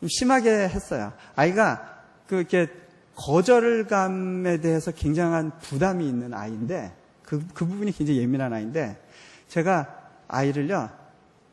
[0.00, 1.12] 좀 심하게 했어요.
[1.36, 2.68] 아이가 그렇게
[3.16, 9.02] 거절감에 대해서 굉장한 부담이 있는 아이인데 그, 그 부분이 굉장히 예민한 아이인데
[9.48, 9.88] 제가
[10.28, 10.90] 아이를요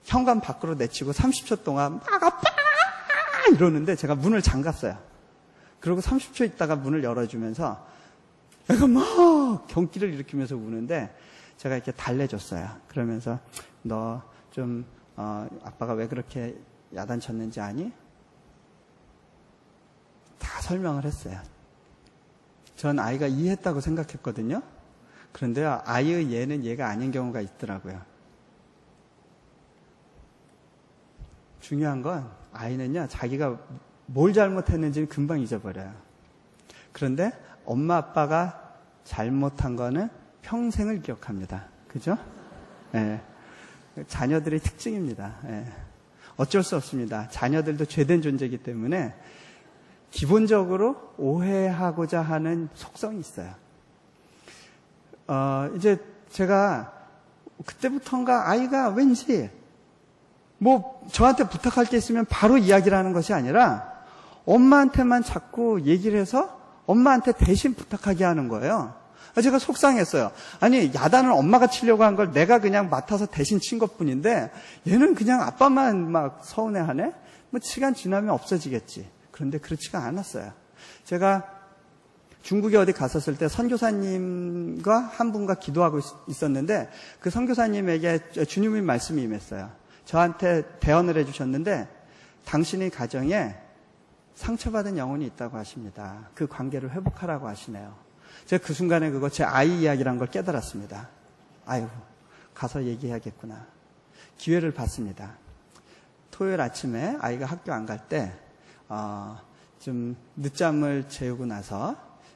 [0.03, 2.41] 현관 밖으로 내치고 30초 동안 막 아빠
[3.51, 4.97] 이러는데 제가 문을 잠갔어요.
[5.79, 7.85] 그리고 30초 있다가 문을 열어주면서
[8.69, 11.13] 애가 막 경기를 일으키면서 우는데
[11.57, 12.69] 제가 이렇게 달래줬어요.
[12.87, 13.39] 그러면서
[13.81, 14.83] 너 좀
[15.17, 16.55] 어, 아빠가 왜 그렇게
[16.95, 17.91] 야단쳤는지 아니?
[20.39, 21.39] 다 설명을 했어요.
[22.75, 24.61] 전 아이가 이해했다고 생각했거든요.
[25.33, 27.99] 그런데요, 아이의 얘는 얘가 아닌 경우가 있더라고요.
[31.59, 33.59] 중요한 건 아이는요, 자기가
[34.05, 35.93] 뭘 잘못했는지는 금방 잊어버려요.
[36.93, 37.31] 그런데
[37.65, 40.09] 엄마 아빠가 잘못한 거는
[40.43, 41.65] 평생을 기억합니다.
[41.87, 42.17] 그죠?
[42.93, 42.99] 예.
[42.99, 43.21] 네.
[44.07, 45.35] 자녀들의 특징입니다.
[45.47, 45.65] 예.
[46.35, 47.27] 어쩔 수 없습니다.
[47.29, 49.13] 자녀들도 죄된 존재이기 때문에
[50.11, 53.53] 기본적으로 오해하고자 하는 속성이 있어요.
[55.27, 55.97] 어, 이제
[56.29, 56.93] 제가
[57.65, 59.49] 그때부터인가 아이가 왠지
[60.59, 63.93] 뭐 저한테 부탁할 게 있으면 바로 이야기를 하는 것이 아니라
[64.45, 68.95] 엄마한테만 자꾸 얘기를 해서 엄마한테 대신 부탁하게 하는 거예요.
[69.41, 70.31] 제가 속상했어요.
[70.59, 74.51] 아니, 야단을 엄마가 치려고 한 걸 내가 그냥 맡아서 대신 친 것 뿐인데,
[74.87, 77.13] 얘는 그냥 아빠만 막 서운해하네?
[77.51, 79.07] 뭐, 시간 지나면 없어지겠지.
[79.31, 80.51] 그런데 그렇지가 않았어요.
[81.05, 81.43] 제가
[82.41, 89.69] 중국에 어디 갔었을 때 선교사님과 한 분과 기도하고 있었는데, 그 선교사님에게 주님의 말씀이 임했어요.
[90.05, 91.87] 저한테 대언을 해주셨는데,
[92.45, 93.55] 당신의 가정에
[94.35, 96.29] 상처받은 영혼이 있다고 하십니다.
[96.33, 98.06] 그 관계를 회복하라고 하시네요.
[98.47, 101.09] 제가 그 순간에 그거 제 아이 이야기란 걸 깨달았습니다.
[101.65, 101.89] 아이고,
[102.53, 103.65] 가서 얘기해야겠구나.
[104.37, 105.35] 기회를 받습니다.
[106.31, 108.33] 토요일 아침에 아이가 학교 안 갈 때,
[108.87, 109.37] 어,
[109.79, 111.95] 좀 늦잠을 재우고 나서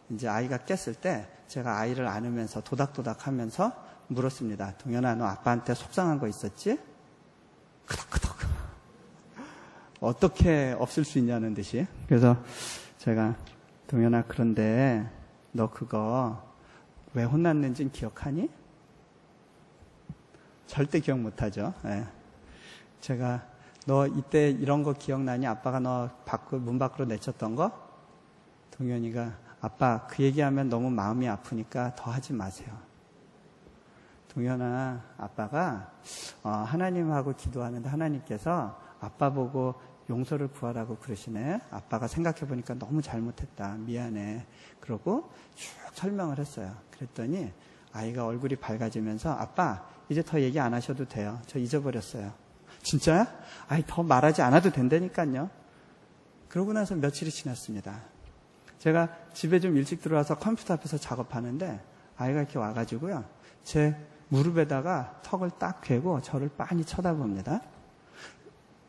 [0.09, 3.71] 이제 아이가 깼을 때 제가 아이를 안으면서 도닥도닥 하면서
[4.07, 4.77] 물었습니다.
[4.79, 6.77] 동현아, 너 아빠한테 속상한 거 있었지?
[7.85, 8.35] 크덕크덕.
[10.01, 11.87] 어떻게 없을 수 있냐는 듯이.
[12.07, 12.35] 그래서
[12.97, 13.35] 제가
[13.87, 15.09] 동현아, 그런데
[15.51, 16.41] 너 그거
[17.13, 18.49] 왜 혼났는지는 기억하니?
[20.67, 21.73] 절대 기억 못하죠.
[21.85, 22.05] 예.
[23.01, 23.45] 제가
[23.85, 25.45] 너 이때 이런 거 기억나니?
[25.45, 27.71] 아빠가 너 밖, 문 밖으로 내쳤던 거?
[28.71, 32.69] 동현이가 아빠 그 얘기하면 너무 마음이 아프니까 더 하지 마세요.
[34.29, 35.91] 동현아, 아빠가
[36.41, 39.75] 어, 하나님하고 기도하는데 하나님께서 아빠 보고
[40.11, 41.61] 용서를 구하라고 그러시네.
[41.71, 43.75] 아빠가 생각해 보니까 너무 잘못했다.
[43.79, 44.45] 미안해.
[44.81, 46.75] 그러고 쭉 설명을 했어요.
[46.91, 47.51] 그랬더니
[47.93, 51.41] 아이가 얼굴이 밝아지면서 아빠, 이제 더 얘기 안 하셔도 돼요.
[51.47, 52.33] 저 잊어버렸어요.
[52.83, 53.27] 진짜야?
[53.67, 55.49] 아이, 더 말하지 않아도 된다니까요.
[56.49, 58.01] 그러고 나서 며칠이 지났습니다.
[58.79, 61.79] 제가 집에 좀 일찍 들어와서 컴퓨터 앞에서 작업하는데
[62.17, 63.23] 아이가 이렇게 와가지고요.
[63.63, 63.95] 제
[64.27, 67.61] 무릎에다가 턱을 딱 괴고 저를 빤히 쳐다봅니다.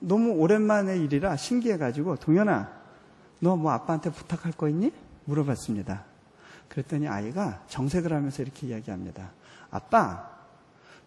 [0.03, 2.71] 너무 오랜만의 일이라 신기해가지고 동현아,
[3.41, 4.93] 너 뭐 아빠한테 부탁할 거 있니?
[5.25, 6.05] 물어봤습니다.
[6.69, 9.31] 그랬더니 아이가 정색을 하면서 이렇게 이야기합니다.
[9.71, 10.29] 아빠,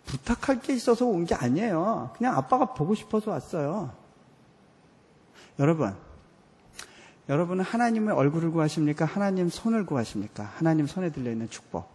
[0.05, 2.11] 부탁할 게 있어서 온 게 아니에요.
[2.17, 3.91] 그냥 아빠가 보고 싶어서 왔어요.
[5.59, 5.95] 여러분,
[7.29, 9.05] 여러분은 하나님의 얼굴을 구하십니까?
[9.05, 10.43] 하나님 손을 구하십니까?
[10.55, 11.89] 하나님 손에 들려있는 축복.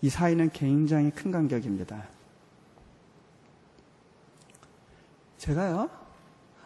[0.00, 2.04] 이 사이는 굉장히 큰 간격입니다.
[5.42, 5.90] 제가요,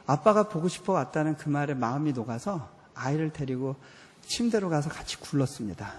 [0.05, 3.75] 아빠가 보고 싶어 왔다는 그 말에 마음이 녹아서 아이를 데리고
[4.21, 5.95] 침대로 가서 같이 굴렀습니다.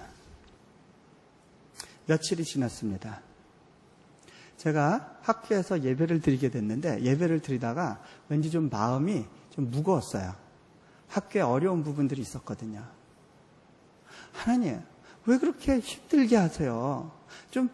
[2.06, 3.22] 며칠이 지났습니다.
[4.58, 8.00] 제가 학교에서 예배를 드리게 됐는데 예배를 드리다가
[8.30, 10.36] 왠지 좀 마음이 좀 무거웠어요.
[11.08, 12.86] 학교에 어려운 부분들이 있었거든요.
[14.34, 14.84] 하나님,
[15.26, 17.12] 왜 그렇게 힘들게 하세요?
[17.50, 17.72] 좀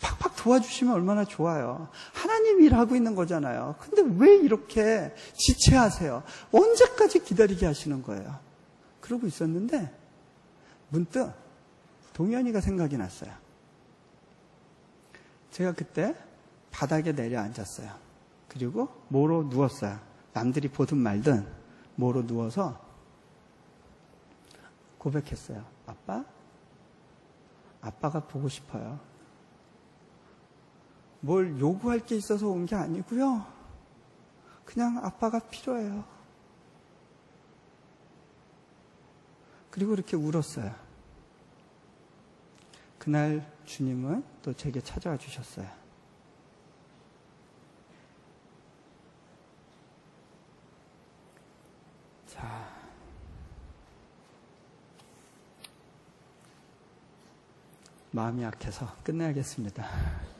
[0.00, 1.88] 팍팍 도와주시면 얼마나 좋아요.
[2.12, 3.76] 하나님 일하고 있는 거잖아요.
[3.78, 6.22] 근데 왜 이렇게 지체하세요?
[6.52, 8.38] 언제까지 기다리게 하시는 거예요?
[9.00, 9.94] 그러고 있었는데
[10.88, 11.32] 문득
[12.14, 13.32] 동현이가 생각이 났어요.
[15.50, 16.14] 제가 그때
[16.70, 17.90] 바닥에 내려앉았어요.
[18.48, 19.98] 그리고 모로 누웠어요.
[20.32, 21.46] 남들이 보든 말든
[21.96, 22.80] 모로 누워서
[24.98, 25.64] 고백했어요.
[25.86, 26.24] 아빠?
[27.80, 29.00] 아빠가 보고 싶어요.
[31.20, 33.46] 뭘 요구할 게 있어서 온 게 아니고요.
[34.64, 36.04] 그냥 아빠가 필요해요.
[39.70, 40.74] 그리고 이렇게 울었어요.
[42.98, 45.66] 그날 주님은 또 제게 찾아와 주셨어요.
[52.26, 52.68] 자.
[58.12, 60.39] 마음이 약해서 끝내야겠습니다.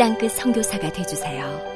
[0.00, 1.69] 땅끝 성교사가 되주세요